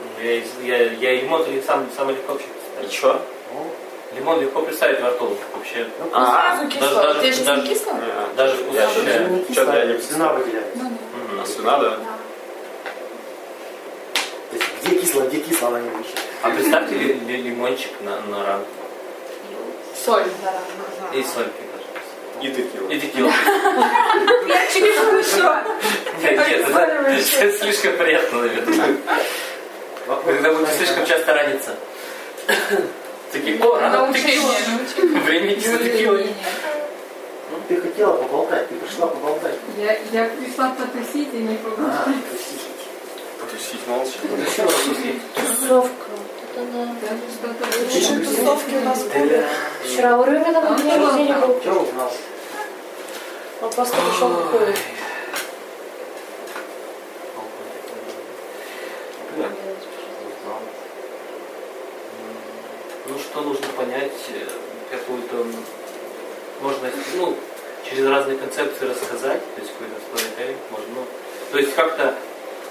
[0.00, 1.12] Ну, Я, я, я
[1.48, 3.20] или сам, самый легко вообще И представить.
[4.14, 5.86] Лимон легко представить во рту вообще.
[6.00, 6.88] ну, А, сразу кисло.
[7.14, 7.94] даже- даже- не кисло?
[8.36, 9.28] Даже вкус Я ощущаю.
[9.30, 10.76] не кисло, Чё-то я не а слюна выделяется.
[10.76, 10.90] Ну,
[11.36, 11.42] да.
[11.42, 11.90] А слюна, да?
[14.50, 16.10] То есть где кисло, где кисло, она не выше.
[16.42, 18.64] А представьте ли, ли- лимончик на, на рану.
[20.04, 20.24] Соль.
[21.12, 22.48] И сольки даже.
[22.48, 22.88] И текила.
[22.90, 23.30] И текила.
[24.48, 25.42] Я через еще.
[26.22, 28.96] Нет, это, это слишком приятно, наверное.
[30.24, 31.76] Когда будете слишком часто раниться.
[33.32, 34.52] Такие, о, рано Научение, текила.
[34.78, 35.20] научение.
[35.20, 36.26] Времени за текилой.
[37.50, 39.54] Ну, ты хотела поболтать, ты пришла поболтать.
[39.78, 42.24] Я, я пришла потусить и не А, поболтать.
[42.28, 42.58] прости.
[43.40, 44.12] Потусить молча.
[44.22, 45.22] Потусила, потусить.
[45.34, 46.10] Тусовка.
[47.90, 48.24] Еще было.
[48.24, 49.44] тусовки у нас были.
[49.84, 51.60] Вчера у Рымина на день рождения был.
[51.62, 52.12] Чего узнал?
[53.62, 54.74] Он просто пришел такой.
[63.06, 64.46] Ну, что нужно понять, э,
[64.90, 65.46] какую-то,
[66.60, 67.36] можно, ну,
[67.88, 71.06] через разные концепции рассказать, то есть какой-то storytelling можно, ну,
[71.52, 72.16] то есть как-то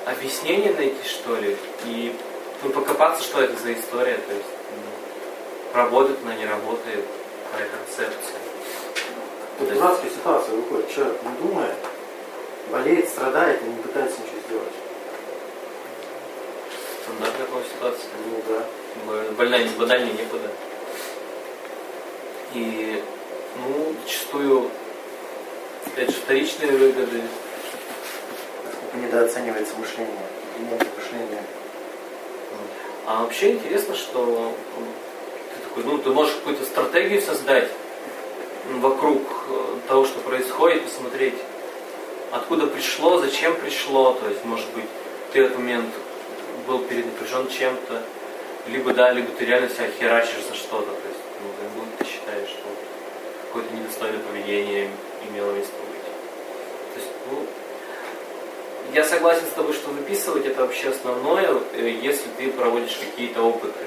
[0.05, 1.55] объяснение найти, что ли,
[1.85, 2.13] и
[2.61, 7.05] ну, покопаться, что это за история, то есть ну, работает она, не работает,
[7.51, 8.39] какая концепция.
[9.57, 10.93] Тут дурацкая ситуация выходит.
[10.93, 11.75] Человек не думает,
[12.71, 14.73] болеет, страдает и не пытается ничего сделать.
[17.03, 18.09] Стандартная такая ситуация.
[18.25, 18.65] Ну да.
[19.37, 20.49] Больная, банальнее некуда.
[22.53, 23.03] И,
[23.57, 24.69] ну, зачастую,
[25.85, 27.21] опять же, вторичные выгоды,
[28.65, 30.25] Насколько недооценивается мышление,
[30.57, 31.43] элементы мышления.
[33.05, 34.85] А вообще интересно, что м,
[35.53, 37.69] ты такой, ну, ты можешь какую-то стратегию создать
[38.77, 41.35] вокруг э, того, что происходит, посмотреть,
[42.31, 44.85] откуда пришло, зачем пришло, то есть, может быть,
[45.33, 45.93] ты в этот момент
[46.67, 48.03] был перенапряжен чем-то,
[48.69, 51.19] либо да, либо ты реально себя херачишь за что-то, то есть,
[51.75, 52.67] ну, ты считаешь, что
[53.47, 54.89] какое-то недостойное поведение
[55.29, 56.03] имело место быть.
[56.93, 57.45] То есть, ну,
[58.93, 63.79] я согласен с тобой, что выписывать это вообще основное, э, если ты проводишь какие-то опыты.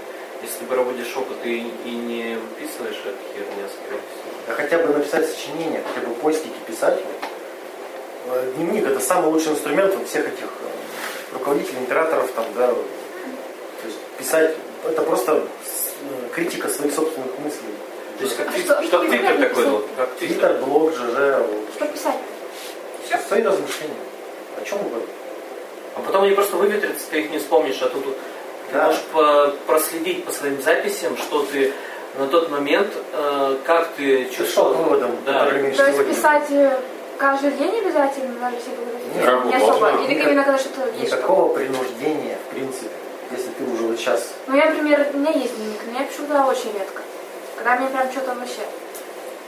[0.42, 4.32] Если ты проводишь опыты и, и не выписываешь, это херня, скорее всего.
[4.48, 7.00] А хотя бы написать сочинение, хотя бы постики писать.
[8.26, 12.68] Э, Дневник это самый лучший инструмент всех этих э, руководителей, императоров там, да.
[12.68, 17.74] То есть писать это просто э, критика своих собственных мыслей.
[18.18, 20.36] То есть как, А твит- что- как что твиттер такой, вот, как твиттер.
[20.48, 21.76] Твиттер, блог, ЖЖ.
[21.76, 22.16] Что писать?
[23.28, 23.94] свои размышления.
[24.60, 25.06] О чем угодно.
[25.96, 28.12] А потом они просто выветрятся, ты их не вспомнишь, а тут ты
[28.72, 28.86] Да.
[28.86, 31.72] можешь по- проследить по своим записям, что ты
[32.18, 34.74] на тот момент, э, как ты Пришел чувствовал.
[34.74, 35.44] к выводам, Да.
[35.50, 36.04] То есть сегодня.
[36.14, 36.78] писать э,
[37.18, 39.56] каждый день обязательно, даже если не угодно.
[39.56, 40.02] особо.
[40.04, 41.12] Или Никак- именно когда что-то есть.
[41.12, 42.88] Никакого принуждения, в принципе.
[43.32, 46.22] Если ты уже вот сейчас Ну, я, например, у меня есть дневник, но я пишу
[46.22, 47.02] туда очень редко.
[47.56, 48.60] Когда мне прям что-то вообще.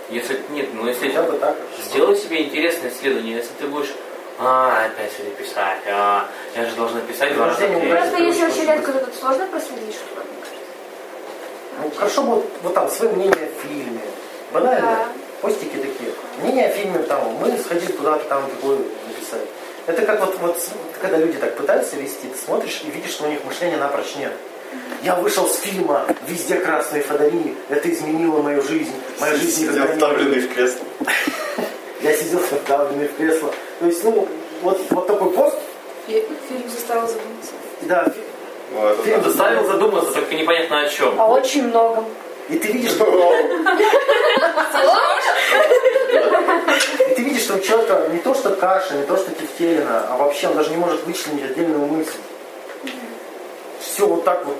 [0.08, 1.56] Если нет, ну если хотя бы так.
[1.84, 3.92] Сделай себе интересное исследование, если ты будешь
[4.38, 7.92] а, опять сегодня писать, а, я же должна писать два раза в Принуждение день».
[7.92, 8.10] убрать.
[8.10, 10.62] Просто если очень редко, то тут сложно проследить что-то, мне кажется.
[11.82, 14.00] Ну, хорошо бы вот, вот там свое мнение о фильме.
[14.52, 14.80] Банально.
[14.80, 15.08] Да.
[15.40, 16.12] Постики такие.
[16.38, 19.46] Мнение о фильме, там, мы сходили куда-то там такое написать.
[19.86, 20.56] Это как вот, вот
[21.00, 24.32] когда люди так пытаются вести, ты смотришь и видишь, что у них мышления напрочь нет.
[25.02, 28.92] Я вышел с фильма «Везде красные фонари», это изменило мою жизнь.
[29.20, 30.84] Моя жизнь Сидел вставленный в кресло.
[32.00, 33.52] Я сидел вдавленный в кресло.
[33.80, 34.28] То есть, ну,
[34.62, 35.56] вот, вот такой пост,
[36.08, 37.52] И фильм заставил задуматься.
[37.82, 38.12] да,
[38.72, 39.22] Ну, Фильм.
[39.22, 41.20] Заставил задуматься, только непонятно о чем.
[41.20, 42.04] А очень много.
[42.48, 43.34] И ты видишь, что
[47.10, 50.16] И ты видишь, что у человека не то, что каша, не то, что тефтелина, а
[50.16, 52.18] вообще он даже не может вычленить отдельную мысль.
[53.80, 54.56] Все вот так вот.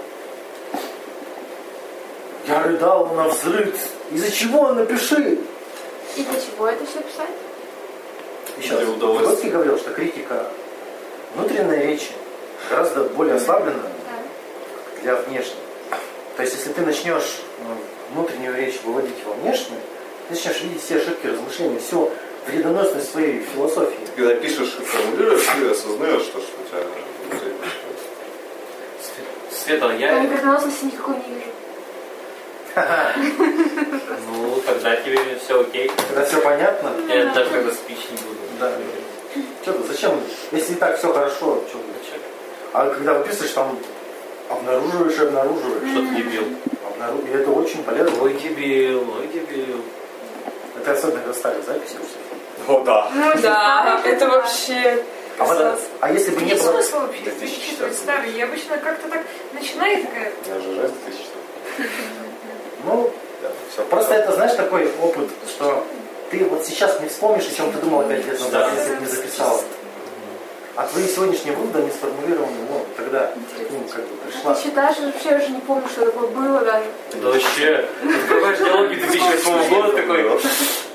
[2.47, 3.75] Я рыдал на взрыв.
[4.13, 4.73] Из-за чего?
[4.73, 5.39] Напиши.
[6.17, 7.31] И для чего это все писать?
[8.59, 8.89] Еще Для раз.
[8.89, 9.25] удовольствия.
[9.27, 10.47] Выгодский говорил, что критика
[11.35, 12.11] внутренней речи
[12.71, 15.03] гораздо более ослаблена Да.
[15.03, 15.57] для внешней.
[16.37, 17.77] То есть, если ты начнешь ну,
[18.13, 19.81] внутреннюю речь выводить во внешнюю,
[20.29, 22.11] ты начнешь видеть все ошибки размышления, всю
[22.47, 23.99] вредоносность своей философии.
[24.17, 26.81] Когда пишешь и формулируешь, ты осознаешь, что, что у тебя.
[29.51, 30.29] Света, Я я...
[30.29, 31.47] вредоносности никакой не вижу.
[34.27, 35.91] Ну, тогда тебе все окей.
[36.09, 38.41] Когда все понятно, Я даже когда спич не буду.
[38.59, 38.73] Да.
[39.63, 40.21] что ты, зачем?
[40.51, 41.79] Если и так все хорошо, что
[42.73, 43.79] А когда выписываешь, там
[44.49, 45.91] обнаруживаешь и обнаруживаешь.
[45.91, 46.45] Что ты дебил.
[46.89, 48.23] Обнару- И это очень полезно.
[48.23, 49.81] Ой, дебил, ой, дебил.
[50.77, 51.97] Это особенно когда записи.
[52.69, 53.11] О, да.
[53.15, 55.03] Ну, Да, это вообще...
[55.37, 55.81] А, вот, ужас.
[56.01, 56.73] а если бы не Нет было...
[56.73, 58.37] смысла вообще перечитывать старые.
[58.37, 59.23] Я обычно как-то так
[59.53, 61.89] начинаю и такая, Я же жест тысяч.
[62.85, 63.11] Ну,
[63.73, 65.85] Все просто это, знаешь, такой опыт, что
[66.31, 69.07] ты вот сейчас не вспомнишь, о чем ты думал пять лет назад, если бы не
[69.09, 69.61] записал.
[70.77, 73.33] А твои сегодняшние выводы, они сформулированы, ну, тогда,
[73.71, 74.55] ну, как бы пришла.
[74.55, 76.87] Ты считаешь, вообще уже не помню, что такое было даже.
[77.13, 80.21] Да вообще, открываешь диалоги 2008 года такой,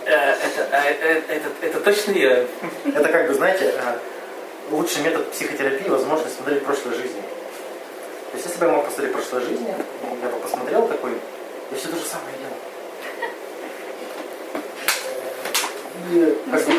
[0.06, 1.22] «Э, это, э,
[1.62, 2.46] это, точно я.
[2.94, 3.98] Это как бы, знаете, э,
[4.72, 7.22] лучший метод психотерапии– возможность смотреть прошлой жизни.
[8.32, 9.74] То есть, если бы я мог посмотреть прошлой жизни,
[10.22, 11.12] я бы посмотрел такой,
[11.72, 12.58] я все то же самое делал.
[16.12, 16.74] И, как бы,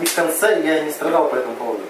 [0.00, 1.82] и в конце я не страдал по этому поводу.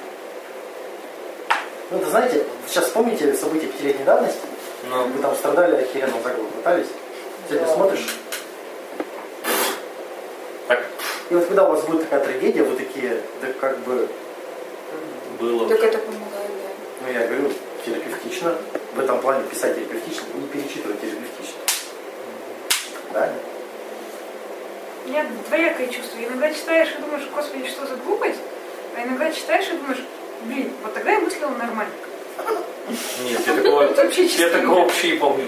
[1.91, 4.41] Ну, это знаете, сейчас вспомните события пятилетней давности,
[4.89, 6.89] Ну, вы там страдали, охеренно за голову пытались.
[7.49, 8.16] Сегодня смотришь,
[10.66, 10.85] так
[11.28, 14.09] и вот когда у вас будет такая трагедия, вы такие, да как бы,
[15.39, 15.68] было.
[15.68, 17.07] Так это помогает, да.
[17.07, 17.53] ну я говорю,
[17.85, 18.57] терапевтично,
[18.95, 21.59] в этом плане писать терапевтично, не перечитывать терапевтично.
[23.12, 23.32] Да?
[25.05, 26.18] У меня двоякое чувство.
[26.18, 28.41] Иногда читаешь и думаешь, господи, что за глупость,
[28.97, 30.03] а иногда читаешь и думаешь,
[30.45, 30.72] блин,
[31.05, 31.92] тогда я мыслила нормально.
[33.24, 33.82] Нет, я такого,
[34.38, 35.44] я такого вообще не помню.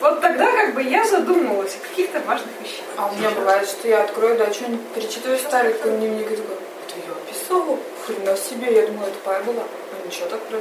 [0.00, 2.84] Вот тогда как бы я задумывалась о каких-то важных вещах.
[2.96, 6.96] А у меня бывает, что я открою, да, что-нибудь перечитываю старый дневник и такой, это
[6.96, 9.62] я писала, хрена себе, я думала, это пая была.
[9.62, 10.58] А ничего так про-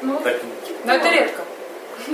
[0.00, 0.36] Ну, Так,
[0.84, 1.42] Но это редко.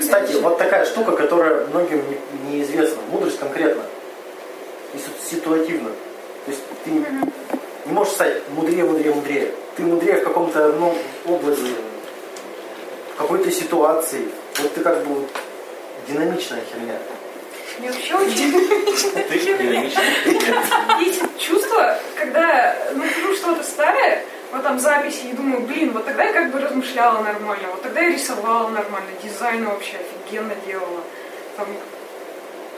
[0.01, 3.03] Кстати, вот такая штука, которая многим не- неизвестна.
[3.11, 3.85] Мудрость конкретно.
[4.95, 4.99] И
[5.31, 5.91] ситуативно.
[6.47, 7.07] То есть ты не,
[7.87, 9.55] не можешь стать мудрее, мудрее, мудрее.
[9.77, 10.97] Ты мудрее в каком-то одном
[11.27, 11.75] области,
[13.15, 14.29] в какой-то ситуации.
[14.59, 15.27] Вот ты как бы
[16.07, 16.97] динамичная херня.
[17.79, 18.53] мне вообще очень
[19.29, 20.05] ты динамичный.
[21.01, 26.33] бесит чувство, когда нахожу что-то старое, вот там записи, и думаю, блин, вот тогда я
[26.33, 31.01] как бы размышляла нормально, вот тогда я рисовала нормально, дизайн вообще офигенно делала.
[31.57, 31.67] Там,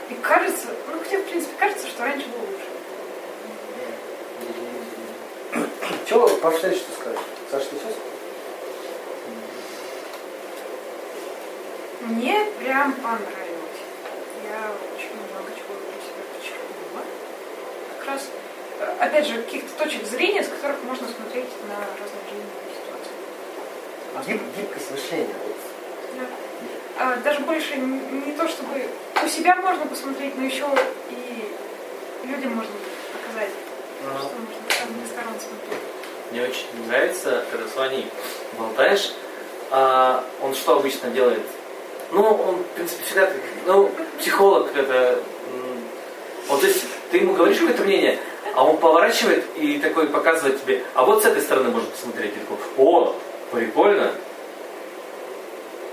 [0.09, 2.66] и кажется, ну хотя в принципе кажется, что раньше было лучше.
[6.07, 7.19] Чего пошли, что скажешь?
[7.51, 7.87] Саша, ты что?
[12.01, 13.81] Мне прям понравилось.
[14.43, 17.03] Я очень много чего для себя подчеркнула.
[17.99, 18.29] Как раз,
[18.79, 24.31] э, опять же, каких-то точек зрения, с которых можно смотреть на разные жизненные ситуации.
[24.31, 25.35] Гиб- гибкость мышления.
[26.15, 26.25] Да.
[26.99, 28.87] А, даже больше не, не то, чтобы
[29.21, 30.65] у себя можно посмотреть, но еще
[31.11, 32.71] и людям можно
[33.11, 33.51] показать,
[33.99, 35.96] что можно с разных сторон смотреть.
[36.31, 38.05] Мне очень нравится, когда с Ваней
[38.57, 39.13] болтаешь,
[39.71, 41.41] а он что обычно делает?
[42.11, 43.29] Ну, он, в принципе, всегда,
[43.65, 45.19] ну, психолог это,
[46.47, 48.19] вот, то есть, ты ему говоришь какое-то мнение,
[48.55, 52.39] а он поворачивает и такой показывает тебе, а вот с этой стороны можно посмотреть, и
[52.39, 53.15] такой, о,
[53.51, 54.11] прикольно,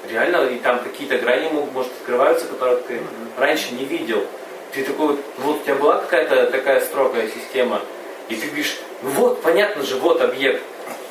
[0.09, 3.01] реально, и там какие-то грани, может, открываются, которые ты
[3.37, 4.25] раньше не видел.
[4.73, 7.81] Ты такой, вот, вот у тебя была какая-то такая строгая система,
[8.29, 10.63] и ты говоришь, ну вот, понятно же, вот объект.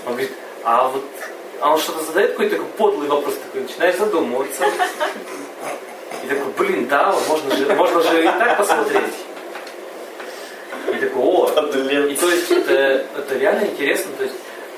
[0.05, 0.31] Он говорит,
[0.63, 1.03] а вот,
[1.59, 4.65] а он что-то задает какой-то такой подлый вопрос, такой, начинаешь задумываться.
[6.23, 9.13] И такой, блин, да, можно же, можно же и так посмотреть.
[10.89, 11.47] И такой, о,
[12.09, 12.73] и то есть это,
[13.17, 14.35] это реально интересно, то есть,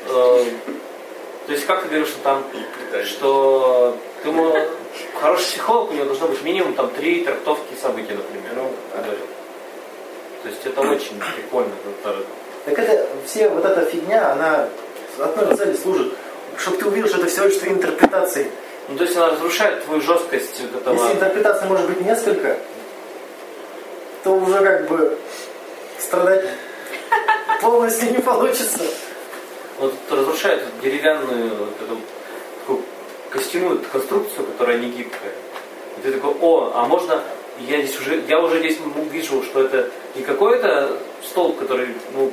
[0.08, 0.46] э,
[1.46, 2.44] то есть как ты говоришь, что там,
[3.06, 4.56] что ты ему,
[5.20, 8.52] хороший психолог, у него должно быть минимум там три трактовки событий, например.
[8.56, 9.04] Ну, да.
[10.46, 11.72] То есть это очень прикольно.
[12.66, 14.70] Так это, все вот эта фигня, она
[15.18, 16.14] одной цели служит.
[16.56, 18.52] Чтобы ты увидел, что это всего лишь твои интерпретации.
[18.88, 20.94] Ну, то есть она разрушает твою жесткость вот этого.
[20.94, 22.60] Если интерпретаций может быть несколько,
[24.24, 25.18] то уже как бы
[25.98, 26.46] страдать
[27.60, 28.82] полностью не получится.
[29.80, 31.98] Вот разрушает деревянную вот эту
[32.60, 32.84] такую
[33.32, 35.32] костяную конструкцию, которая не гибкая.
[35.98, 37.24] И ты такой, о, а можно
[37.60, 38.78] я здесь уже, я уже здесь
[39.12, 42.32] вижу, что это не какой-то столб, который, ну,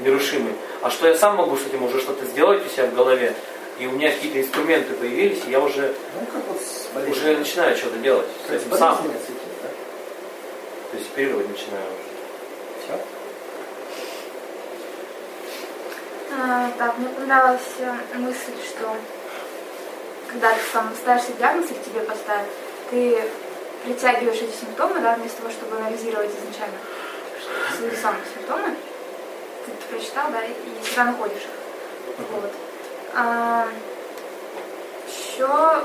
[0.00, 3.34] нерушимый, а что я сам могу с этим уже что-то сделать у себя в голове.
[3.78, 7.98] И у меня какие-то инструменты появились, и я уже, Ну, как вот уже начинаю что-то
[7.98, 8.96] делать с Как с этим сам.
[9.02, 9.68] да?
[10.90, 12.84] То есть оперировать начинаю уже.
[12.84, 13.00] Все?
[16.34, 18.96] А, так, мне понравилась э, мысль, что
[20.30, 22.46] когда ты сам ставишься диагноз или тебе поставят,
[22.90, 23.22] ты
[23.84, 26.78] притягиваешь эти симптомы, да, вместо того, чтобы анализировать изначально
[27.76, 28.76] свои самые симптомы.
[29.66, 30.52] Ты, ты прочитал, да, и
[30.82, 32.16] всегда находишь их.
[32.30, 32.52] Вот.
[33.14, 33.68] А,
[35.06, 35.82] еще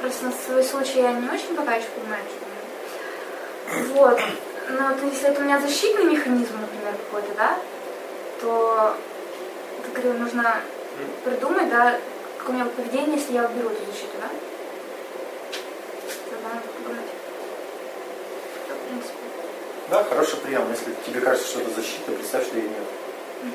[0.00, 4.20] просто на свой случай я не очень пока еще понимаю, что Вот.
[4.68, 7.58] Но то если это у меня защитный механизм, например, какой-то, да,
[8.40, 8.96] то
[9.80, 10.56] это, говорю, нужно
[11.24, 11.98] придумать, да,
[12.38, 14.28] как у меня поведение, если я уберу эту защиту, да?
[16.42, 16.66] Надо.
[18.68, 19.14] Да, в принципе.
[19.90, 20.70] Да, хороший прием.
[20.70, 23.52] Если тебе кажется, что это защита, представь, что ее нет.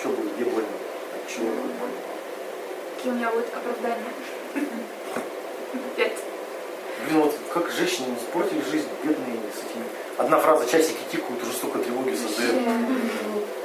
[0.00, 0.68] Что будет, где больно?
[1.14, 1.94] От чего будет больно?
[2.96, 4.12] Какие у меня будут оправдания.
[5.92, 6.18] Опять.
[7.06, 9.84] Блин, вот как женщины не испортили жизнь, бедные с этими.
[10.16, 12.54] Одна фраза, часики тикают, уже столько тревоги создает.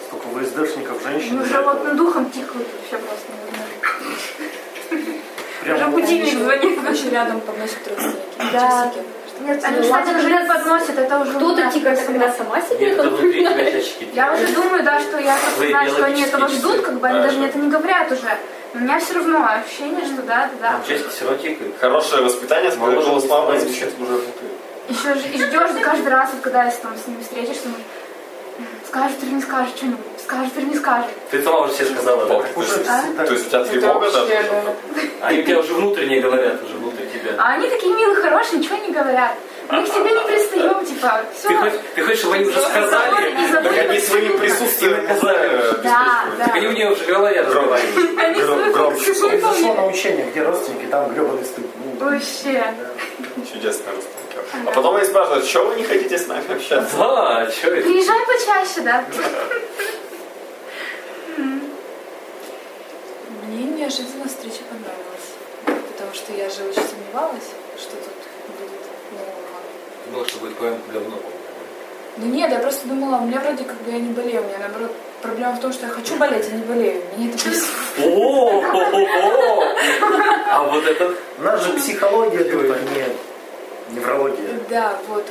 [0.08, 1.38] Столько ВСДшников, женщин.
[1.38, 3.32] Ну, животным духом тикают вообще просто
[5.76, 6.90] Уже будильник звонит.
[6.90, 8.54] Еще рядом подносят родственники.
[8.54, 8.92] Да.
[9.42, 12.08] Нет, они, Ну, кстати, уже подносят, это уже у Кто-то типа, само.
[12.08, 13.82] когда сама себе Нет, это.
[14.14, 17.24] Я уже думаю, да, что я знаю, что они этого ждут, как бы они Да,
[17.24, 17.40] даже да.
[17.40, 18.38] мне это не говорят уже.
[18.74, 20.80] Но у меня все равно ощущение, что да, да, да.
[20.88, 21.78] Часики все равно тикают.
[21.80, 23.66] Хорошее воспитание не мама становится.
[23.68, 24.48] звучит уже внутри.
[24.90, 27.84] Еще ждешь каждый раз, вот, когда если там с ними встретишься, думаешь,
[28.88, 30.00] скажет или не скажет что-нибудь,
[30.30, 31.10] скажет или не скажет.
[31.32, 32.36] Ты сама уже все сказала, да?
[32.88, 33.26] А?
[33.26, 34.50] То есть у тебя тревога вообще, даже?
[34.50, 35.28] да.
[35.28, 37.34] Они тебе уже внутренне говорят, уже внутри тебя.
[37.38, 39.32] А они такие милые, хорошие, ничего не говорят.
[39.72, 41.48] Мы к тебе не пристаем, типа, все.
[41.48, 43.36] Ты хочешь, ты хочешь, чтобы они уже сказали?
[43.52, 45.82] Так они своим присутствием наказали.
[45.84, 46.46] Да, да.
[46.46, 48.74] Так они у нее уже говорят, разговаривают.
[48.74, 49.06] Громче.
[49.06, 49.78] Произошло выполнили.
[49.78, 51.66] научение, где родственники, там гребаный стыд.
[52.00, 52.74] Ну, Вообще.
[53.64, 54.10] Расстановка.
[54.66, 56.98] А потом они спрашивают, что вы не хотите с нами общаться?
[56.98, 57.88] Да, что это?
[57.88, 59.04] Приезжай почаще, да.
[63.60, 65.36] Мне неожиданно встреча понравилась.
[65.66, 68.16] Потому что я же очень сомневалась, что тут
[68.57, 68.72] будет
[69.12, 69.60] нового.
[70.10, 71.39] Думал, что будет какое говно, по-моему.
[72.16, 74.43] Ну нет, я просто думала, у меня вроде как бы я не болею.
[74.43, 77.03] У меня наоборот проблема в том, что я хочу болеть, а не болею.
[77.18, 77.66] Мне это бесит.
[78.01, 78.64] О,
[80.51, 84.57] А вот это У нас же психология тут, а не неврология.
[84.70, 85.26] Да, вот.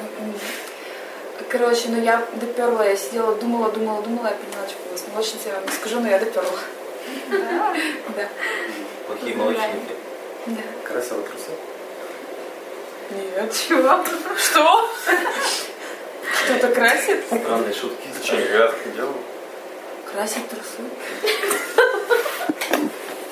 [1.49, 5.55] Короче, ну я доперла, я сидела, думала, думала, думала, я поняла, что было молочница, я
[5.55, 6.59] вам не скажу, но я доперла.
[7.31, 7.75] Да.
[8.17, 8.29] Да.
[9.07, 9.95] плохие молочники.
[10.47, 10.63] Да.
[10.87, 11.51] Красиво трусы.
[13.11, 13.53] Нет.
[13.53, 14.05] Чего?
[14.37, 14.91] Что?
[16.45, 17.25] Кто-то красит?
[17.27, 18.09] Странные шутки.
[18.23, 19.15] Что, я так делаю?
[20.13, 20.83] Красит трусы.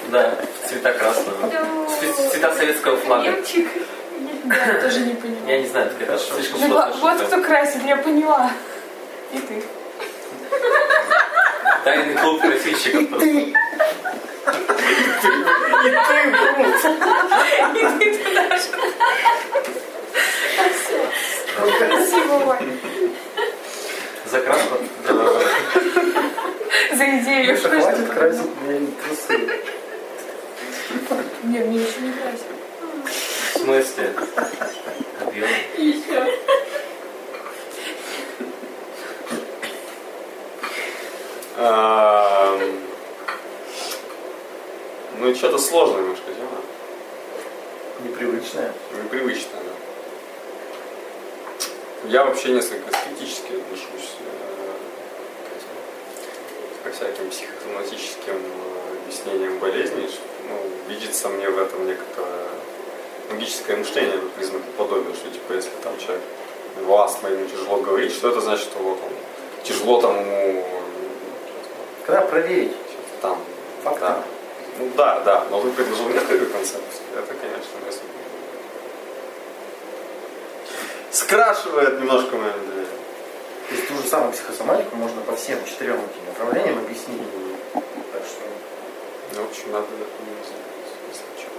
[0.08, 1.50] Да, в цвета красного.
[2.30, 3.24] Цвета советского флага.
[3.24, 5.58] Я тоже не Я поняла.
[5.58, 8.50] не знаю, это слишком Ну, сложная вот кто красит, я поняла.
[9.32, 9.62] И ты.
[11.84, 13.08] Тайный клуб красильщиков.
[16.56, 16.94] просто.
[21.76, 22.78] Спасибо, Вань.
[24.30, 24.78] За краску.
[26.92, 27.52] За идею.
[27.52, 29.38] Миша, хватит красить мне трусы.
[31.44, 32.46] Не, мне еще не красит.
[33.54, 34.12] В смысле?
[35.20, 35.48] Объем.
[35.78, 36.28] Ам,
[45.18, 46.60] Ну, что-то сложное немножко тема.
[48.04, 48.74] Непривычная.
[49.02, 49.72] Непривычно, да.
[52.08, 54.24] Я вообще несколько скептически отношусь э,
[56.82, 60.10] к ко всяким психосоматическим э, объяснениям болезней.
[60.48, 62.48] Ну, видится мне в этом некоторое
[63.30, 66.22] логическое мышление, вот признак подобия, что типа если там человек
[66.76, 69.12] в астме ему тяжело говорить, что это значит, что вот он
[69.64, 70.64] тяжело там ему
[72.06, 72.76] Когда проверить?
[73.20, 73.38] там,
[73.82, 74.00] Факты.
[74.00, 74.22] да.
[74.78, 78.02] Ну да, да, но вы предложил некоторую концепцию, это, конечно, если
[81.10, 82.86] скрашивает немножко мое доверие.
[83.68, 87.22] То есть ту же самую психосоматику можно по всем четырем этим направлениям объяснить.
[87.72, 88.42] Так что
[89.34, 89.86] Ну, в общем, надо
[91.08, 91.50] если что.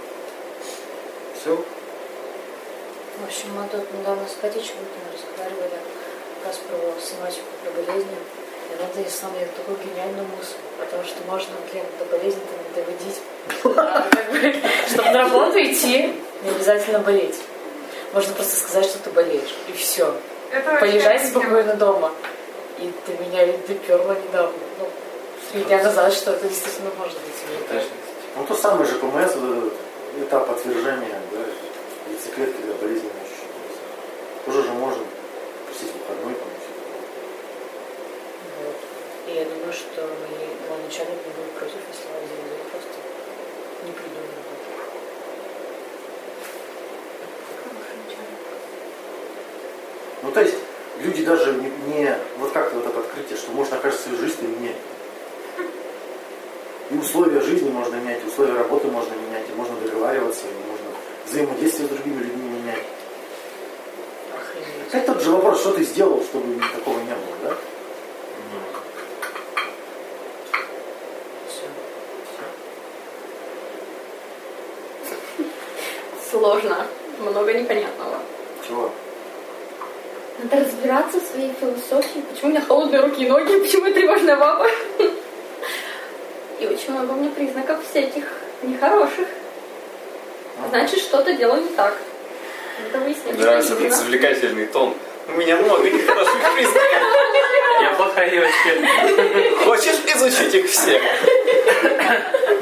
[1.40, 1.56] все.
[1.56, 5.80] В общем, мы тут недавно с Катей Чебукиной разговаривали
[6.38, 8.16] как раз про соматику, про болезни.
[8.70, 13.20] И она донесла мне такую гениальную мысль, потому что можно, блин, до болезни-то не доводить.
[14.90, 17.36] Чтобы на работу идти, не обязательно болеть.
[18.12, 20.14] Можно просто сказать, что ты болеешь, и все.
[20.80, 22.12] Полежать спокойно дома.
[22.78, 24.58] И ты меня ведь доперла недавно.
[24.78, 24.88] Ну,
[25.52, 27.84] три дня назад, что это действительно может быть.
[28.36, 29.72] Ну то самое же ПМС, этот
[30.22, 31.40] этап отвержения, да,
[32.08, 33.50] яйцеклетки для болезненного ощущения.
[34.46, 35.04] Тоже же можно
[35.68, 37.02] пустить выходной, там, и все такое.
[38.64, 38.76] Вот.
[39.28, 42.88] И я думаю, что мои мой начальник не будет против, если я день просто
[43.84, 44.68] не приду на работу.
[50.22, 50.54] Ну то есть
[51.00, 54.76] люди даже не, не- вот как вот это открытие, что можно, кажется, свою жизнь менять.
[56.90, 60.86] И условия жизни можно менять, и условия работы можно менять, и можно договариваться, и можно
[61.26, 62.84] взаимодействие с другими людьми менять.
[64.34, 64.88] Охренеть.
[64.88, 67.56] Опять тот же вопрос, что ты сделал, чтобы такого не было, да?
[71.48, 71.66] Все.
[76.60, 76.86] Сложно.
[77.20, 78.18] Много непонятного.
[78.66, 78.90] Чего?
[80.38, 84.36] Надо разбираться в своей философии, почему у меня холодные руки и ноги, почему я тревожная
[84.36, 84.66] баба.
[86.60, 88.24] И очень много у меня признаков всяких
[88.62, 89.28] нехороших.
[90.70, 91.96] Значит, что-то делаю не так.
[92.84, 93.96] Надо выяснить, именно.
[93.96, 94.94] завлекательный тон.
[95.28, 97.02] У меня много нехороших признаков.
[97.80, 99.64] Я плохая девочка.
[99.64, 101.00] Хочешь изучить их все?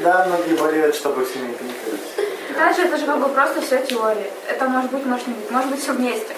[0.01, 2.26] Да, многие болеют, чтобы всеми это не
[2.57, 2.77] ходить.
[2.77, 4.29] Даже это же как бы просто все теория.
[4.47, 5.51] Это может быть, может не быть.
[5.51, 6.35] Может быть все вместе.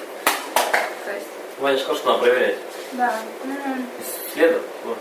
[1.59, 2.55] Ваня сказал, что надо проверять.
[2.93, 3.13] Да.
[3.43, 3.85] М,
[4.31, 4.63] Исследовать.
[4.85, 4.97] Вот.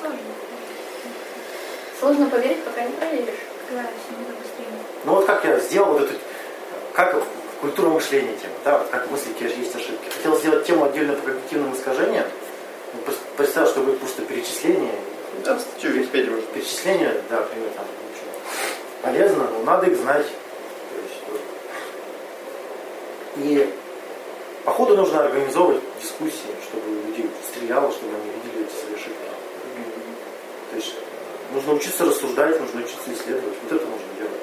[0.00, 0.18] Сложно.
[2.00, 3.34] Сложно поверить, пока не проверишь.
[3.70, 4.66] Да, быстрее.
[5.04, 6.14] Ну вот как я сделал вот эту,
[6.92, 7.22] как
[7.60, 10.08] культура мышления тема, да, вот как мысли есть есть ошибки.
[10.10, 12.26] Хотел сделать тему отдельно по когнитивным искажениям.
[12.94, 14.94] Ну, Представил, что будет просто перечисление.
[15.44, 16.46] Да, статью Википедии можно.
[16.54, 17.84] Перечисление, да, пример там.
[19.02, 20.26] Полезно, но надо их знать.
[23.36, 23.72] И
[24.64, 29.28] по ходу нужно организовывать дискуссии, чтобы люди стреляло, чтобы они видели эти свои ошибки.
[30.70, 33.56] То есть э, нужно учиться рассуждать, нужно учиться исследовать.
[33.62, 34.42] Вот это нужно делать.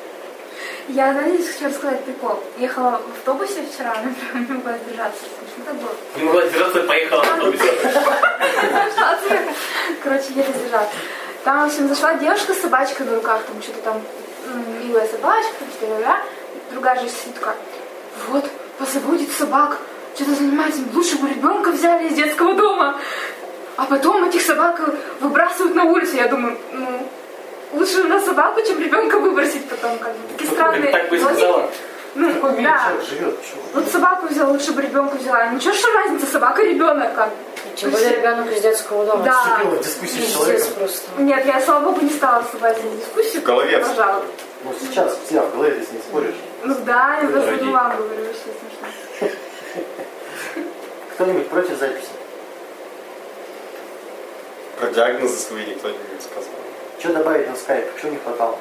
[0.88, 2.40] Я, знаете, хочу рассказать прикол.
[2.58, 5.26] Ехала в автобусе вчера, например, не могла сдержаться.
[5.56, 5.92] Смешно было.
[6.16, 7.74] Не могла держаться, поехала в автобусе.
[10.04, 10.96] Короче, еле сдержаться.
[11.44, 14.02] Там, в общем, зашла девушка с собачкой на руках, там что-то там,
[14.56, 15.66] милая собачка?
[16.72, 17.56] Другая же сидит такая,
[18.30, 18.46] вот,
[18.80, 19.78] позаводит собак,
[20.16, 23.00] что-то занимается, лучше бы ребенка взяли из детского дома.
[23.78, 24.82] А потом этих собак
[25.20, 26.16] выбрасывают на улицу.
[26.16, 27.08] Я думаю, ну,
[27.74, 30.28] лучше на собаку, чем ребенка выбросить потом, как бы.
[30.38, 31.70] Такие странные Так бы сказала.
[32.16, 32.86] Ну, мире да.
[32.86, 33.38] человек живет?
[33.40, 33.62] Почему?
[33.74, 35.48] Вот собаку взяла, лучше бы ребенка взяла.
[35.48, 37.36] Ничего, что разница, собака ребенок как бы.
[37.76, 39.24] Тем более ребенок из детского дома.
[39.26, 39.44] Да.
[39.44, 40.68] Вступила в дискуссию с человеком.
[40.80, 41.22] просто.
[41.22, 43.42] Нет, я, слава богу, не стала вступать в дискуссию.
[43.42, 44.24] В голове Продолжала.
[44.64, 46.36] Ну сейчас, все, в голове с ней споришь.
[46.64, 47.68] Ну да, я просто Дорогие.
[47.68, 48.42] не вам говорю, вообще
[49.20, 49.36] смешно.
[51.16, 52.08] Кто-нибудь против записи?
[54.80, 56.50] Про диагнозы свои никто не сказал.
[57.00, 57.86] Что добавить на скайп?
[58.02, 58.58] Чего не хватало?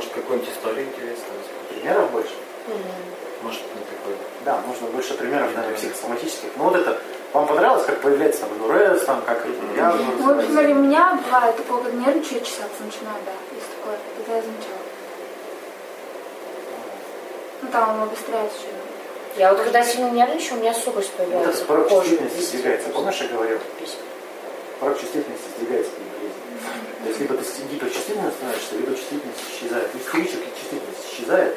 [0.00, 1.40] Может, какую-нибудь историю интересную?
[1.68, 2.32] Примеров больше?
[3.42, 4.14] Может, не такой.
[4.46, 6.48] Да, нужно больше примеров, наверное, психосоматических.
[6.56, 6.98] Ну вот это,
[7.34, 9.44] вам понравилось, как появляется там НУРЭС, там, как
[9.76, 10.04] диагнозы?
[10.18, 14.36] Ну, например, у меня бывает такое, когда нервничаю, я чесаться начинаю, да, есть такое, это
[14.36, 14.80] я замечала.
[17.60, 18.68] Ну там оно обостряется еще.
[19.36, 21.50] Я вот когда сильно нервничаю, у меня сухость Вот появляется.
[21.50, 22.88] этот порог чувствительности сдвигается.
[22.88, 23.58] Помнишь, я говорил?
[24.80, 25.92] Порог чувствительности сдвигается.
[27.02, 29.88] То есть либо ты гиперчувствительным становишься, либо чувствительность исчезает.
[29.94, 31.56] У истеричек чувствительность исчезает.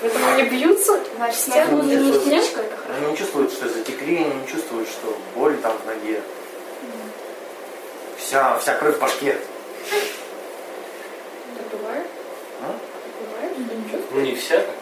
[0.00, 1.00] Поэтому они бьются.
[1.16, 2.58] Значит, Стену не не хорошо.
[2.96, 6.20] Они не чувствуют, что затекли, они не чувствуют, что боль там в ноге.
[8.18, 9.36] Вся, вся кровь в башке.
[11.56, 12.06] Так бывает?
[12.62, 12.74] А?
[13.20, 14.10] Бывает, что не чувствует?
[14.10, 14.74] Ну, не вся так.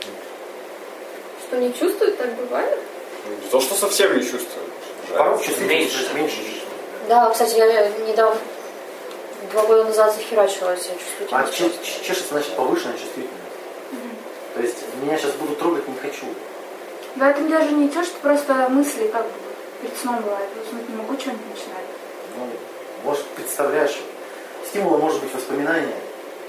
[1.46, 2.78] Что не чувствует, так бывает?
[3.28, 4.66] Не то, что совсем не чувствую.
[5.14, 6.14] Порог чувствительности Меньше.
[6.14, 6.36] меньше.
[7.08, 8.40] Да, кстати, я недавно,
[9.53, 10.94] два года назад захерачивала себя
[11.32, 11.82] А чувствительность.
[11.84, 13.36] че- че- чешется, значит, повышенная чувствительность.
[14.55, 16.26] То есть меня сейчас будут трогать, не хочу.
[17.16, 19.32] Да, это даже не то, что просто мысли как бы
[19.82, 20.48] перед сном бывает.
[20.64, 21.84] Уснуть не могу, что-нибудь начинать.
[22.36, 22.46] Ну,
[23.05, 23.98] может, представляешь,
[24.68, 25.94] стимулом может быть воспоминание.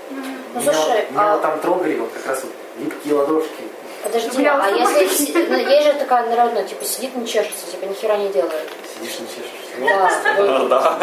[0.10, 3.64] Ну, меня, слушай, меня а- там трогали, вот как раз вот липкие ладошки.
[4.04, 5.32] Подожди, Бля, а если...
[5.48, 8.68] ну, Есть же такая народная, типа, сидит, не чешется, типа, ни хера не делает.
[8.98, 9.61] Сидишь, не чешешь.
[9.80, 11.00] Да,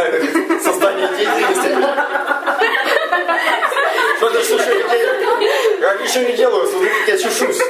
[0.62, 1.76] создание деятельности.
[4.16, 4.84] Что ты шуши
[5.80, 7.60] Я ничего не делаю, смотрите, я чешусь.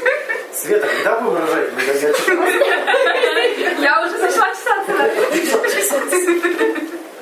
[0.53, 2.29] Света, когда вы выражаете, когда я чешусь?
[3.81, 4.93] Я уже зашла чесаться.